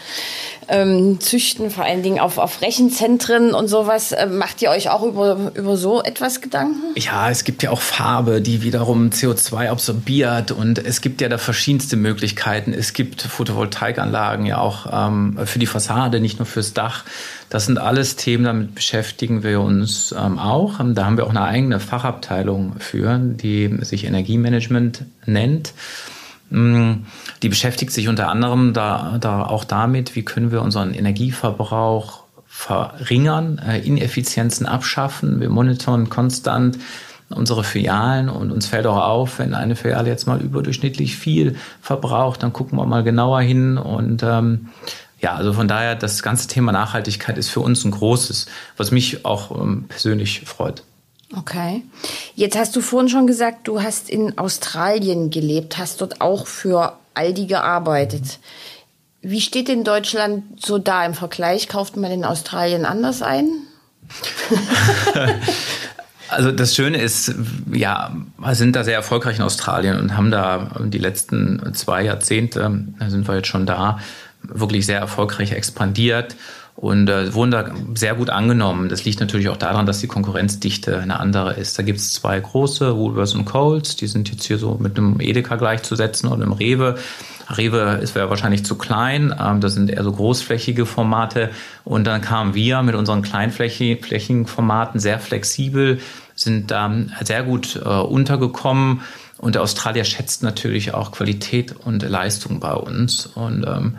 ähm, 0.69 1.21
züchten, 1.21 1.71
vor 1.71 1.85
allen 1.85 2.03
Dingen 2.03 2.21
auf, 2.21 2.39
auf 2.39 2.63
Rechenzentren 2.63 3.55
und 3.55 3.69
sowas. 3.69 4.15
Ähm, 4.17 4.39
macht 4.39 4.63
ihr 4.63 4.71
euch 4.71 4.91
auch 4.91 5.03
über, 5.03 5.53
über 5.55 5.77
so 5.77 6.03
etwas 6.03 6.41
Gedanken? 6.41 6.81
Ja, 6.97 7.31
es 7.31 7.45
gibt 7.45 7.63
ja 7.63 7.71
auch 7.71 7.81
Farbe, 7.81 8.41
die 8.41 8.63
wiederum 8.63 9.11
CO2 9.11 9.69
absorbiert 9.69 10.53
und 10.53 10.79
es 10.79 11.01
gibt 11.01 11.21
ja 11.21 11.29
da 11.29 11.39
verschiedenste 11.39 11.97
Möglichkeiten. 11.97 12.73
Es 12.73 12.93
gibt 12.93 13.23
Photovoltaikanlagen 13.23 14.47
ja 14.47 14.59
auch 14.59 14.87
ähm, 14.93 15.39
für 15.45 15.59
die 15.59 15.67
Fassade, 15.67 16.21
nicht 16.21 16.39
nur 16.39 16.47
fürs 16.47 16.73
Dach. 16.73 17.05
Das 17.51 17.67
sind 17.67 17.79
alles 17.79 18.15
Themen, 18.15 18.45
damit 18.45 18.75
beschäftigen 18.77 19.43
wir 19.43 19.61
uns 19.61 20.15
ähm, 20.17 20.39
auch. 20.39 20.79
Da 20.79 21.05
haben 21.05 21.17
wir 21.17 21.27
auch 21.27 21.31
eine 21.31 21.43
eigene 21.43 21.81
Fachabteilung 21.81 22.75
für, 22.79 23.19
die 23.19 23.77
sich 23.81 24.05
Energiemanagement 24.05 25.05
nennt. 25.27 25.73
Mm, 26.51 27.05
die 27.43 27.49
beschäftigt 27.49 27.93
sich 27.93 28.09
unter 28.09 28.29
anderem 28.29 28.73
da, 28.73 29.19
da 29.21 29.45
auch 29.45 29.65
damit, 29.65 30.17
wie 30.17 30.25
können 30.25 30.51
wir 30.51 30.63
unseren 30.63 30.93
Energieverbrauch 30.93 32.25
verringern, 32.47 33.59
äh, 33.59 33.79
Ineffizienzen 33.79 34.67
abschaffen. 34.67 35.41
Wir 35.41 35.49
monitoren 35.49 36.09
konstant 36.09 36.79
unsere 37.29 37.63
Filialen 37.63 38.29
und 38.29 38.51
uns 38.51 38.67
fällt 38.67 38.87
auch 38.87 39.01
auf, 39.01 39.39
wenn 39.39 39.55
eine 39.55 39.77
Filiale 39.77 40.09
jetzt 40.09 40.27
mal 40.27 40.41
überdurchschnittlich 40.41 41.17
viel 41.17 41.57
verbraucht, 41.81 42.43
dann 42.43 42.53
gucken 42.53 42.77
wir 42.77 42.87
mal 42.87 43.05
genauer 43.05 43.41
hin 43.41 43.79
und 43.79 44.23
ähm, 44.25 44.69
ja, 45.21 45.35
also 45.35 45.53
von 45.53 45.69
daher, 45.69 45.95
das 45.95 46.23
ganze 46.23 46.49
Thema 46.49 46.73
Nachhaltigkeit 46.73 47.37
ist 47.37 47.51
für 47.51 47.61
uns 47.61 47.85
ein 47.85 47.91
großes, 47.91 48.47
was 48.77 48.91
mich 48.91 49.25
auch 49.25 49.51
ähm, 49.61 49.85
persönlich 49.89 50.43
freut. 50.47 50.83
Okay. 51.37 51.83
Jetzt 52.41 52.57
hast 52.57 52.75
du 52.75 52.81
vorhin 52.81 53.11
schon 53.11 53.27
gesagt, 53.27 53.69
du 53.69 53.83
hast 53.83 54.09
in 54.09 54.39
Australien 54.39 55.29
gelebt, 55.29 55.77
hast 55.77 56.01
dort 56.01 56.23
auch 56.23 56.47
für 56.47 56.95
Aldi 57.13 57.45
gearbeitet. 57.45 58.39
Wie 59.21 59.43
steht 59.43 59.69
in 59.69 59.85
Deutschland 59.85 60.45
so 60.59 60.79
da 60.79 61.05
im 61.05 61.13
Vergleich? 61.13 61.69
Kauft 61.69 61.99
man 61.99 62.11
in 62.11 62.25
Australien 62.25 62.87
anders 62.87 63.21
ein? 63.21 63.47
Also 66.31 66.53
das 66.53 66.77
Schöne 66.77 66.99
ist, 66.99 67.35
ja, 67.73 68.17
wir 68.39 68.55
sind 68.55 68.77
da 68.77 68.85
sehr 68.85 68.95
erfolgreich 68.95 69.39
in 69.39 69.43
Australien 69.43 69.99
und 69.99 70.17
haben 70.17 70.31
da 70.31 70.71
die 70.85 70.99
letzten 70.99 71.75
zwei 71.75 72.05
Jahrzehnte, 72.05 72.71
da 73.01 73.11
sind 73.11 73.27
wir 73.27 73.35
jetzt 73.35 73.49
schon 73.49 73.67
da, 73.67 73.99
wirklich 74.43 74.87
sehr 74.87 75.01
erfolgreich 75.01 75.51
expandiert 75.51 76.37
und 76.81 77.11
äh, 77.11 77.35
wurden 77.35 77.51
da 77.51 77.67
sehr 77.95 78.15
gut 78.15 78.31
angenommen. 78.31 78.89
Das 78.89 79.05
liegt 79.05 79.21
natürlich 79.21 79.51
auch 79.51 79.59
daran, 79.59 79.85
dass 79.85 80.01
die 80.01 80.07
Konkurrenzdichte 80.07 80.99
eine 80.99 81.21
andere 81.21 81.53
ist. 81.55 81.79
Da 81.79 81.83
gibt 81.83 81.99
es 81.99 82.15
zwei 82.15 82.41
große, 82.41 82.97
Woolworths 82.97 83.35
und 83.35 83.45
Coles, 83.45 83.97
die 83.97 84.07
sind 84.07 84.31
jetzt 84.31 84.45
hier 84.45 84.57
so 84.57 84.79
mit 84.81 84.97
einem 84.97 85.21
Edeka 85.21 85.57
gleichzusetzen 85.57 86.31
und 86.31 86.43
einem 86.43 86.53
Rewe. 86.53 86.97
Rewe 87.51 87.99
ist 88.01 88.15
wahrscheinlich 88.15 88.65
zu 88.65 88.77
klein, 88.77 89.35
ähm, 89.39 89.61
das 89.61 89.75
sind 89.75 89.91
eher 89.91 90.05
so 90.05 90.13
großflächige 90.13 90.87
Formate. 90.87 91.51
Und 91.85 92.07
dann 92.07 92.23
kamen 92.23 92.55
wir 92.55 92.83
mit 92.83 92.95
unseren 92.95 93.21
kleinflächigen 93.21 94.47
Formaten 94.47 95.01
sehr 95.01 95.19
flexibel, 95.19 96.01
sind 96.35 96.71
da 96.71 96.91
sehr 97.23 97.43
gut 97.43 97.77
äh, 97.77 97.89
untergekommen. 97.89 99.03
Und 99.37 99.55
der 99.55 99.63
Australier 99.63 100.05
schätzt 100.05 100.43
natürlich 100.43 100.95
auch 100.95 101.13
Qualität 101.13 101.75
und 101.85 102.03
Leistung 102.03 102.59
bei 102.61 102.73
uns. 102.73 103.27
Und 103.27 103.67
ähm, 103.67 103.97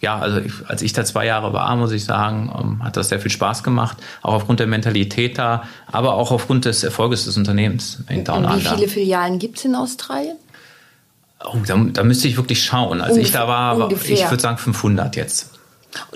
ja, 0.00 0.18
also 0.18 0.38
ich, 0.38 0.52
als 0.66 0.82
ich 0.82 0.92
da 0.92 1.04
zwei 1.04 1.26
Jahre 1.26 1.52
war, 1.52 1.74
muss 1.76 1.92
ich 1.92 2.04
sagen, 2.04 2.50
ähm, 2.58 2.82
hat 2.82 2.96
das 2.96 3.10
sehr 3.10 3.20
viel 3.20 3.30
Spaß 3.30 3.62
gemacht, 3.62 3.98
auch 4.22 4.34
aufgrund 4.34 4.60
der 4.60 4.66
Mentalität 4.66 5.38
da, 5.38 5.64
aber 5.86 6.14
auch 6.14 6.30
aufgrund 6.30 6.64
des 6.64 6.82
Erfolges 6.82 7.26
des 7.26 7.36
Unternehmens 7.36 7.98
in 8.08 8.24
Down 8.24 8.44
Under. 8.44 8.56
Wie 8.56 8.76
viele 8.76 8.88
Filialen 8.88 9.38
gibt 9.38 9.58
es 9.58 9.64
in 9.66 9.74
Australien? 9.74 10.36
Oh, 11.44 11.56
da, 11.66 11.76
da, 11.76 12.04
müsste 12.04 12.28
ich 12.28 12.36
wirklich 12.36 12.62
schauen. 12.62 13.00
Als 13.00 13.12
Ungef 13.12 13.26
ich 13.26 13.32
da 13.32 13.48
war, 13.48 13.76
ungefähr. 13.76 14.14
ich 14.14 14.30
würde 14.30 14.42
sagen 14.42 14.58
500 14.58 15.16
jetzt. 15.16 15.50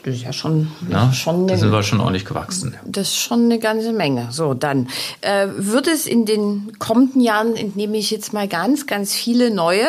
Das 0.05 0.15
ist 0.15 0.23
ja 0.23 0.33
schon, 0.33 0.71
ja, 0.89 1.13
schon 1.13 1.37
eine, 1.41 1.47
da 1.47 1.57
sind 1.57 1.73
wir 1.73 1.83
schon 1.83 2.01
ordentlich 2.01 2.25
gewachsen. 2.25 2.77
Das 2.85 3.09
ist 3.09 3.17
schon 3.17 3.45
eine 3.45 3.59
ganze 3.59 3.93
Menge. 3.93 4.29
So, 4.31 4.55
dann 4.55 4.89
äh, 5.21 5.49
wird 5.57 5.89
es 5.89 6.07
in 6.07 6.27
den 6.27 6.73
kommenden 6.79 7.21
Jahren, 7.21 7.57
entnehme 7.57 7.97
ich 7.97 8.11
jetzt 8.11 8.33
mal 8.33 8.47
ganz, 8.47 8.87
ganz 8.87 9.15
viele 9.15 9.53
neue 9.53 9.87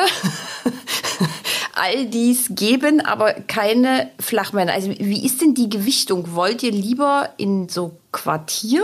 all 1.75 2.05
dies 2.07 2.47
geben, 2.49 3.01
aber 3.01 3.33
keine 3.33 4.09
Flachmänner. 4.19 4.73
Also 4.73 4.91
wie 4.97 5.25
ist 5.25 5.41
denn 5.41 5.53
die 5.53 5.69
Gewichtung? 5.69 6.33
Wollt 6.33 6.63
ihr 6.63 6.71
lieber 6.71 7.29
in 7.37 7.69
so 7.69 7.97
Quartier 8.11 8.83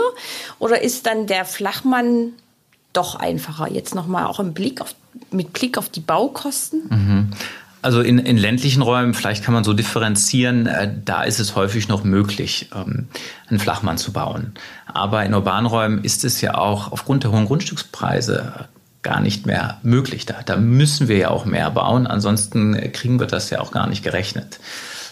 oder 0.58 0.82
ist 0.82 1.06
dann 1.06 1.26
der 1.26 1.44
Flachmann 1.44 2.32
doch 2.92 3.16
einfacher? 3.16 3.70
Jetzt 3.70 3.94
nochmal 3.94 4.26
auch 4.26 4.40
im 4.40 4.52
Blick 4.52 4.80
auf, 4.80 4.94
mit 5.30 5.52
Blick 5.52 5.78
auf 5.78 5.88
die 5.88 6.00
Baukosten? 6.00 6.82
Mhm. 6.88 7.30
Also 7.82 8.00
in, 8.00 8.20
in 8.20 8.36
ländlichen 8.36 8.80
Räumen, 8.80 9.12
vielleicht 9.12 9.42
kann 9.42 9.54
man 9.54 9.64
so 9.64 9.72
differenzieren, 9.72 10.66
äh, 10.66 10.88
da 11.04 11.24
ist 11.24 11.40
es 11.40 11.56
häufig 11.56 11.88
noch 11.88 12.04
möglich, 12.04 12.68
ähm, 12.72 13.08
einen 13.48 13.58
Flachmann 13.58 13.98
zu 13.98 14.12
bauen. 14.12 14.52
Aber 14.86 15.24
in 15.24 15.34
urbanen 15.34 15.66
Räumen 15.66 16.04
ist 16.04 16.24
es 16.24 16.40
ja 16.40 16.54
auch 16.54 16.92
aufgrund 16.92 17.24
der 17.24 17.32
hohen 17.32 17.46
Grundstückspreise 17.46 18.68
gar 19.02 19.20
nicht 19.20 19.46
mehr 19.46 19.78
möglich. 19.82 20.26
Da, 20.26 20.36
da 20.44 20.56
müssen 20.56 21.08
wir 21.08 21.16
ja 21.16 21.30
auch 21.30 21.44
mehr 21.44 21.70
bauen, 21.70 22.06
ansonsten 22.06 22.92
kriegen 22.92 23.18
wir 23.20 23.26
das 23.26 23.50
ja 23.50 23.60
auch 23.60 23.72
gar 23.72 23.88
nicht 23.88 24.02
gerechnet. 24.02 24.60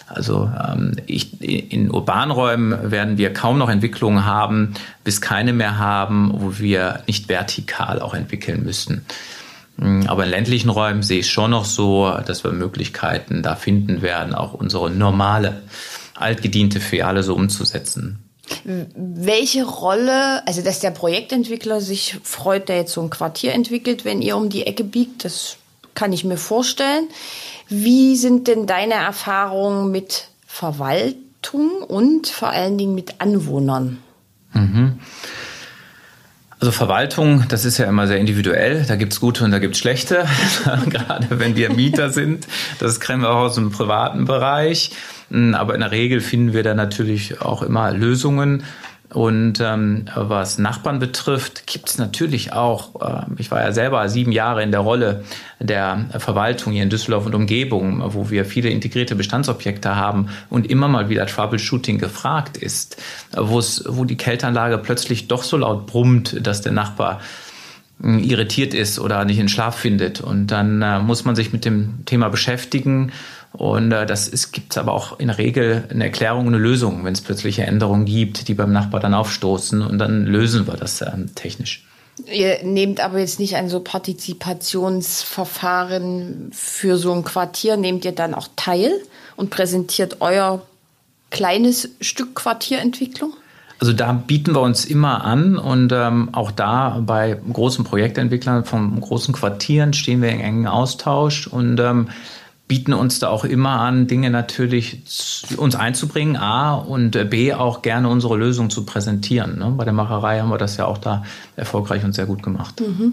Also 0.07 0.51
ähm, 0.61 0.95
ich, 1.05 1.41
in 1.41 1.91
urbanen 1.91 2.31
Räumen 2.31 2.91
werden 2.91 3.17
wir 3.17 3.33
kaum 3.33 3.57
noch 3.57 3.69
Entwicklungen 3.69 4.25
haben, 4.25 4.73
bis 5.03 5.21
keine 5.21 5.53
mehr 5.53 5.77
haben, 5.77 6.31
wo 6.35 6.57
wir 6.59 7.03
nicht 7.07 7.29
vertikal 7.29 8.01
auch 8.01 8.13
entwickeln 8.13 8.63
müssen. 8.63 9.05
Mm, 9.77 10.03
aber 10.07 10.25
in 10.25 10.29
ländlichen 10.29 10.69
Räumen 10.69 11.03
sehe 11.03 11.19
ich 11.19 11.31
schon 11.31 11.51
noch 11.51 11.65
so, 11.65 12.13
dass 12.25 12.43
wir 12.43 12.51
Möglichkeiten 12.51 13.41
da 13.41 13.55
finden 13.55 14.01
werden, 14.01 14.33
auch 14.33 14.53
unsere 14.53 14.89
normale, 14.89 15.61
altgediente 16.15 16.79
Filiale 16.79 17.23
so 17.23 17.35
umzusetzen. 17.35 18.19
Welche 18.63 19.65
Rolle, 19.65 20.45
also 20.47 20.61
dass 20.61 20.79
der 20.79 20.91
Projektentwickler 20.91 21.81
sich 21.81 22.17
freut, 22.23 22.69
der 22.69 22.77
jetzt 22.77 22.93
so 22.93 23.01
ein 23.01 23.09
Quartier 23.09 23.53
entwickelt, 23.53 24.05
wenn 24.05 24.21
ihr 24.21 24.37
um 24.37 24.49
die 24.49 24.65
Ecke 24.67 24.83
biegt, 24.83 25.25
das 25.25 25.57
kann 25.93 26.13
ich 26.13 26.23
mir 26.23 26.37
vorstellen. 26.37 27.07
Wie 27.69 28.15
sind 28.15 28.47
denn 28.47 28.67
deine 28.67 28.95
Erfahrungen 28.95 29.91
mit 29.91 30.27
Verwaltung 30.45 31.81
und 31.87 32.27
vor 32.27 32.49
allen 32.49 32.77
Dingen 32.77 32.95
mit 32.95 33.21
Anwohnern? 33.21 33.99
Mhm. 34.53 34.99
Also 36.59 36.71
Verwaltung, 36.71 37.45
das 37.47 37.65
ist 37.65 37.79
ja 37.79 37.85
immer 37.85 38.05
sehr 38.05 38.19
individuell. 38.19 38.85
Da 38.87 38.95
gibt 38.95 39.13
es 39.13 39.19
gute 39.19 39.43
und 39.43 39.49
da 39.49 39.57
gibt 39.57 39.73
es 39.73 39.79
schlechte. 39.79 40.27
Gerade 40.89 41.39
wenn 41.39 41.55
wir 41.55 41.73
Mieter 41.73 42.11
sind. 42.11 42.47
Das 42.79 42.99
kennen 42.99 43.23
wir 43.23 43.31
auch 43.31 43.45
aus 43.45 43.55
dem 43.55 43.71
privaten 43.71 44.25
Bereich. 44.25 44.91
Aber 45.31 45.73
in 45.73 45.81
der 45.81 45.91
Regel 45.91 46.19
finden 46.19 46.53
wir 46.53 46.63
da 46.63 46.73
natürlich 46.73 47.41
auch 47.41 47.61
immer 47.61 47.91
Lösungen. 47.91 48.63
Und 49.13 49.59
ähm, 49.59 50.05
was 50.15 50.57
Nachbarn 50.57 50.99
betrifft, 50.99 51.67
gibt 51.67 51.89
es 51.89 51.97
natürlich 51.97 52.53
auch, 52.53 53.01
äh, 53.01 53.25
ich 53.37 53.51
war 53.51 53.61
ja 53.61 53.73
selber 53.73 54.07
sieben 54.07 54.31
Jahre 54.31 54.63
in 54.63 54.71
der 54.71 54.79
Rolle 54.79 55.25
der 55.59 56.05
Verwaltung 56.17 56.71
hier 56.71 56.83
in 56.83 56.89
Düsseldorf 56.89 57.25
und 57.25 57.35
Umgebung, 57.35 58.01
wo 58.13 58.29
wir 58.29 58.45
viele 58.45 58.69
integrierte 58.69 59.15
Bestandsobjekte 59.15 59.97
haben 59.97 60.29
und 60.49 60.69
immer 60.69 60.87
mal 60.87 61.09
wieder 61.09 61.25
Troubleshooting 61.25 61.97
gefragt 61.97 62.55
ist, 62.55 63.01
wo 63.35 64.05
die 64.05 64.17
Kälteanlage 64.17 64.77
plötzlich 64.77 65.27
doch 65.27 65.43
so 65.43 65.57
laut 65.57 65.87
brummt, 65.87 66.37
dass 66.47 66.61
der 66.61 66.71
Nachbar 66.71 67.19
hm, 68.01 68.19
irritiert 68.19 68.73
ist 68.73 68.97
oder 68.97 69.25
nicht 69.25 69.39
in 69.39 69.49
Schlaf 69.49 69.75
findet. 69.75 70.21
Und 70.21 70.47
dann 70.47 70.81
äh, 70.81 70.99
muss 70.99 71.25
man 71.25 71.35
sich 71.35 71.51
mit 71.51 71.65
dem 71.65 72.05
Thema 72.05 72.29
beschäftigen 72.29 73.11
und 73.53 73.91
äh, 73.91 74.05
das 74.05 74.51
gibt 74.51 74.71
es 74.71 74.77
aber 74.77 74.93
auch 74.93 75.19
in 75.19 75.27
der 75.27 75.37
Regel 75.37 75.83
eine 75.89 76.05
Erklärung, 76.05 76.47
eine 76.47 76.57
Lösung, 76.57 77.03
wenn 77.03 77.13
es 77.13 77.21
plötzliche 77.21 77.63
Änderungen 77.63 78.05
gibt, 78.05 78.47
die 78.47 78.53
beim 78.53 78.71
Nachbar 78.71 79.01
dann 79.01 79.13
aufstoßen 79.13 79.81
und 79.81 79.97
dann 79.97 80.25
lösen 80.25 80.67
wir 80.67 80.75
das 80.75 81.01
ähm, 81.01 81.35
technisch. 81.35 81.85
Ihr 82.31 82.63
nehmt 82.63 83.03
aber 83.03 83.19
jetzt 83.19 83.39
nicht 83.39 83.55
ein 83.55 83.69
so 83.69 83.79
Partizipationsverfahren 83.79 86.51
für 86.53 86.97
so 86.97 87.13
ein 87.13 87.23
Quartier, 87.23 87.77
nehmt 87.77 88.05
ihr 88.05 88.11
dann 88.11 88.33
auch 88.33 88.47
teil 88.55 88.91
und 89.35 89.49
präsentiert 89.49 90.17
euer 90.19 90.61
kleines 91.29 91.89
Stück 91.99 92.35
Quartierentwicklung? 92.35 93.33
Also 93.79 93.93
da 93.93 94.11
bieten 94.11 94.53
wir 94.53 94.61
uns 94.61 94.85
immer 94.85 95.23
an 95.23 95.57
und 95.57 95.91
ähm, 95.91 96.29
auch 96.33 96.51
da 96.51 97.01
bei 97.03 97.39
großen 97.51 97.83
Projektentwicklern 97.83 98.63
von 98.63 99.01
großen 99.01 99.33
Quartieren 99.33 99.93
stehen 99.93 100.21
wir 100.21 100.29
in 100.29 100.39
engen 100.39 100.67
Austausch 100.67 101.47
und 101.47 101.79
ähm, 101.79 102.09
bieten 102.71 102.93
uns 102.93 103.19
da 103.19 103.27
auch 103.27 103.43
immer 103.43 103.81
an, 103.81 104.07
Dinge 104.07 104.29
natürlich 104.29 105.01
uns 105.57 105.75
einzubringen, 105.75 106.37
A 106.37 106.75
und 106.75 107.29
B 107.29 107.53
auch 107.53 107.81
gerne 107.81 108.07
unsere 108.07 108.37
Lösung 108.37 108.69
zu 108.69 108.85
präsentieren. 108.85 109.59
Ne? 109.59 109.73
Bei 109.75 109.83
der 109.83 109.91
Macherei 109.91 110.39
haben 110.39 110.47
wir 110.47 110.57
das 110.57 110.77
ja 110.77 110.85
auch 110.85 110.97
da 110.97 111.23
erfolgreich 111.57 112.05
und 112.05 112.13
sehr 112.13 112.27
gut 112.27 112.41
gemacht. 112.41 112.79
Mhm. 112.79 113.11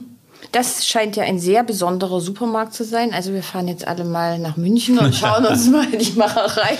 Das 0.52 0.86
scheint 0.86 1.16
ja 1.16 1.24
ein 1.24 1.38
sehr 1.38 1.62
besonderer 1.62 2.20
Supermarkt 2.20 2.72
zu 2.72 2.84
sein. 2.84 3.12
Also 3.12 3.34
wir 3.34 3.42
fahren 3.42 3.68
jetzt 3.68 3.86
alle 3.86 4.04
mal 4.04 4.38
nach 4.38 4.56
München 4.56 4.98
und 4.98 5.14
schauen 5.14 5.44
uns 5.44 5.68
mal 5.68 5.86
die 5.86 6.12
Macherei. 6.16 6.78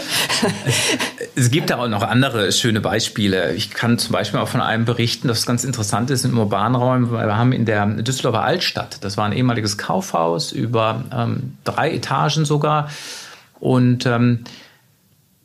Es 1.35 1.51
gibt 1.51 1.71
da 1.71 1.79
auch 1.79 1.89
noch 1.89 2.03
andere 2.03 2.51
schöne 2.53 2.81
Beispiele. 2.81 3.55
Ich 3.55 3.71
kann 3.71 3.99
zum 3.99 4.13
Beispiel 4.13 4.41
auch 4.41 4.49
von 4.49 4.61
einem 4.61 4.85
berichten, 4.85 5.29
das 5.29 5.45
ganz 5.45 5.65
interessant 5.65 6.11
ist 6.11 6.25
im 6.25 6.39
urbanen 6.39 6.77
Raum. 6.77 7.13
Wir 7.13 7.37
haben 7.37 7.53
in 7.53 7.67
der 7.67 7.87
Düsseldorfer 7.87 8.43
Altstadt, 8.43 9.05
das 9.05 9.17
war 9.17 9.27
ein 9.27 9.33
ehemaliges 9.33 9.77
Kaufhaus 9.77 10.53
über 10.53 11.05
ähm, 11.13 11.59
drei 11.65 11.93
Etagen 11.93 12.45
sogar. 12.45 12.89
Und 13.61 14.07
ähm, 14.07 14.45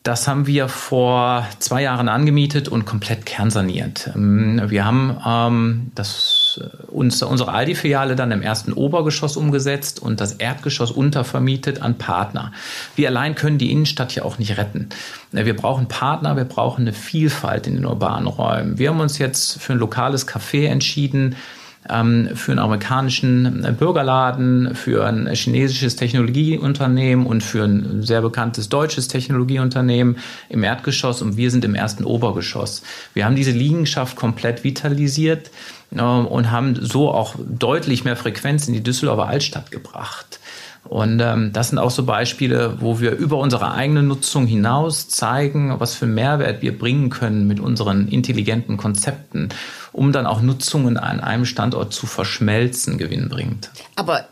das 0.04 0.28
haben 0.28 0.48
wir 0.48 0.68
vor 0.68 1.48
zwei 1.60 1.84
Jahren 1.84 2.10
angemietet 2.10 2.68
und 2.68 2.86
komplett 2.86 3.26
kernsaniert. 3.26 4.12
Ähm, 4.14 4.62
wir 4.68 4.84
haben 4.84 5.18
ähm, 5.26 5.92
das, 5.96 6.60
äh, 6.62 6.92
uns, 6.92 7.24
unsere 7.24 7.54
Aldi-Filiale 7.54 8.18
dann 8.18 8.32
im 8.32 8.42
ersten 8.42 8.74
Obergeschoss 8.74 9.38
umgesetzt 9.38 10.02
und 10.02 10.20
das 10.20 10.34
Erdgeschoss 10.34 10.92
untervermietet 10.92 11.82
an 11.82 11.98
Partner. 11.98 12.52
Wir 12.98 13.08
allein 13.08 13.36
können 13.36 13.58
die 13.58 13.72
Innenstadt 13.72 14.14
ja 14.14 14.24
auch 14.24 14.38
nicht 14.40 14.58
retten. 14.58 14.90
Wir 15.32 15.56
brauchen 15.56 15.88
Partner, 15.88 16.36
wir 16.36 16.46
brauchen 16.46 16.82
eine 16.82 16.94
Vielfalt 16.94 17.66
in 17.66 17.76
den 17.76 17.86
urbanen 17.86 18.28
Räumen. 18.28 18.78
Wir 18.78 18.90
haben 18.90 19.00
uns 19.00 19.20
jetzt 19.20 19.62
für 19.62 19.72
ein 19.72 19.80
lokales 19.80 20.28
Café 20.28 20.68
entschieden, 20.68 21.38
für 21.86 22.52
einen 22.52 22.60
amerikanischen 22.60 23.76
Bürgerladen, 23.78 24.74
für 24.74 25.06
ein 25.06 25.28
chinesisches 25.34 25.96
Technologieunternehmen 25.96 27.26
und 27.26 27.44
für 27.44 27.64
ein 27.64 28.04
sehr 28.04 28.22
bekanntes 28.22 28.70
deutsches 28.70 29.10
Technologieunternehmen 29.10 30.18
im 30.50 30.64
Erdgeschoss 30.64 31.22
und 31.22 31.36
wir 31.36 31.52
sind 31.52 31.66
im 31.66 31.76
ersten 31.76 32.06
Obergeschoss. 32.06 32.84
Wir 33.14 33.26
haben 33.26 33.36
diese 33.36 33.52
Liegenschaft 33.52 34.16
komplett 34.16 34.64
vitalisiert 34.64 35.52
äh, 35.92 36.02
und 36.02 36.52
haben 36.52 36.78
so 36.80 37.12
auch 37.12 37.36
deutlich 37.38 38.04
mehr 38.04 38.16
Frequenz 38.16 38.68
in 38.68 38.74
die 38.74 38.84
Düsseldorfer 38.84 39.28
Altstadt 39.28 39.72
gebracht. 39.72 40.40
Und 40.86 41.22
ähm, 41.22 41.52
das 41.54 41.70
sind 41.70 41.80
auch 41.80 41.92
so 41.92 42.04
Beispiele, 42.04 42.82
wo 42.82 43.00
wir 43.00 43.12
über 43.12 43.38
unsere 43.38 43.72
eigene 43.72 44.04
Nutzung 44.04 44.46
hinaus 44.46 45.08
zeigen, 45.08 45.80
was 45.80 45.96
für 45.96 46.06
Mehrwert 46.06 46.62
wir 46.62 46.78
bringen 46.78 47.10
können 47.10 47.48
mit 47.48 47.60
unseren 47.60 48.08
intelligenten 48.10 48.78
Konzepten, 48.78 49.50
um 49.94 50.12
dann 50.12 50.26
auch 50.26 50.42
Nutzungen 50.42 50.98
an 50.98 51.22
einem 51.22 51.46
Standort 51.46 51.94
zu 51.94 52.06
verschmelzen, 52.06 52.98
gewinnbringend. 52.98 53.70
Aber 53.96 54.26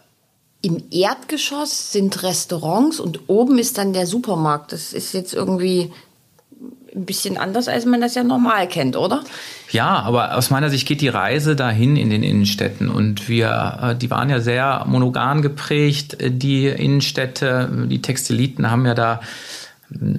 im 0.62 0.84
Erdgeschoss 0.92 1.92
sind 1.92 2.22
Restaurants 2.22 3.00
und 3.00 3.22
oben 3.28 3.58
ist 3.58 3.78
dann 3.78 3.94
der 3.94 4.06
Supermarkt. 4.06 4.74
Das 4.74 4.94
ist 4.94 5.14
jetzt 5.14 5.34
irgendwie 5.34 5.92
ein 6.96 7.06
bisschen 7.06 7.38
anders, 7.38 7.68
als 7.68 7.86
man 7.86 8.02
das 8.02 8.16
ja 8.16 8.24
normal 8.24 8.68
kennt, 8.68 8.96
oder? 8.96 9.24
Ja, 9.70 10.00
aber 10.02 10.38
aus 10.38 10.50
meiner 10.50 10.70
Sicht 10.70 10.88
geht 10.88 11.02
die 11.02 11.08
Reise 11.08 11.56
dahin 11.56 11.96
in 11.96 12.10
den 12.10 12.24
Innenstädten 12.24 12.90
und 12.90 13.30
wir, 13.30 13.80
äh, 13.82 13.96
die 13.96 14.10
waren 14.10 14.30
ja 14.30 14.40
sehr 14.40 14.86
monogam 14.88 15.42
geprägt, 15.42 16.18
die 16.20 16.68
Innenstädte, 16.68 17.88
die 17.90 18.02
Textiliten 18.02 18.70
haben 18.70 18.86
ja 18.86 18.94
da 18.94 19.22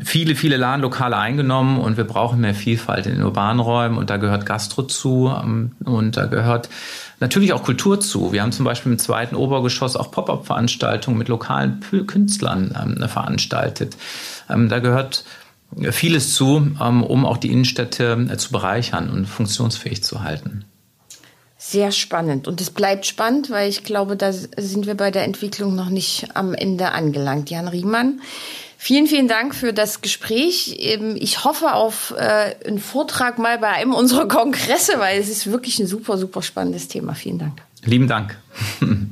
viele, 0.04 0.34
viele 0.34 0.56
Ladenlokale 0.56 1.16
eingenommen 1.16 1.80
und 1.80 1.96
wir 1.96 2.04
brauchen 2.04 2.40
mehr 2.40 2.54
Vielfalt 2.54 3.06
in 3.06 3.14
den 3.14 3.22
urbanen 3.22 3.60
Räumen 3.60 3.96
und 3.96 4.10
da 4.10 4.16
gehört 4.16 4.44
Gastro 4.46 4.82
zu 4.82 5.32
ähm, 5.34 5.72
und 5.84 6.16
da 6.16 6.26
gehört 6.26 6.68
natürlich 7.20 7.52
auch 7.52 7.62
Kultur 7.62 8.00
zu. 8.00 8.32
Wir 8.32 8.42
haben 8.42 8.52
zum 8.52 8.64
Beispiel 8.64 8.92
im 8.92 8.98
zweiten 8.98 9.34
Obergeschoss 9.34 9.96
auch 9.96 10.10
Pop-up-Veranstaltungen 10.10 11.16
mit 11.16 11.28
lokalen 11.28 11.80
Künstlern 12.06 12.74
ähm, 12.80 13.08
veranstaltet. 13.08 13.96
Ähm, 14.50 14.68
da 14.68 14.78
gehört 14.78 15.24
vieles 15.90 16.34
zu, 16.34 16.72
ähm, 16.80 17.02
um 17.02 17.24
auch 17.24 17.36
die 17.36 17.50
Innenstädte 17.50 18.28
äh, 18.30 18.36
zu 18.36 18.52
bereichern 18.52 19.10
und 19.10 19.26
funktionsfähig 19.26 20.02
zu 20.02 20.22
halten. 20.22 20.64
Sehr 21.56 21.92
spannend. 21.92 22.48
Und 22.48 22.60
es 22.60 22.70
bleibt 22.70 23.06
spannend, 23.06 23.48
weil 23.50 23.68
ich 23.68 23.84
glaube, 23.84 24.16
da 24.16 24.32
sind 24.32 24.86
wir 24.86 24.96
bei 24.96 25.10
der 25.10 25.24
Entwicklung 25.24 25.76
noch 25.76 25.90
nicht 25.90 26.34
am 26.34 26.54
Ende 26.54 26.90
angelangt. 26.90 27.50
Jan 27.50 27.68
Riemann, 27.68 28.20
Vielen, 28.84 29.06
vielen 29.06 29.28
Dank 29.28 29.54
für 29.54 29.72
das 29.72 30.00
Gespräch. 30.00 30.76
Ich 31.14 31.44
hoffe 31.44 31.72
auf 31.72 32.12
äh, 32.18 32.56
einen 32.66 32.80
Vortrag 32.80 33.38
mal 33.38 33.56
bei 33.58 33.68
einem 33.68 33.94
unserer 33.94 34.26
Kongresse, 34.26 34.94
weil 34.98 35.20
es 35.20 35.28
ist 35.28 35.52
wirklich 35.52 35.78
ein 35.78 35.86
super, 35.86 36.18
super 36.18 36.42
spannendes 36.42 36.88
Thema. 36.88 37.14
Vielen 37.14 37.38
Dank. 37.38 37.62
Lieben 37.84 38.08
Dank. 38.08 38.36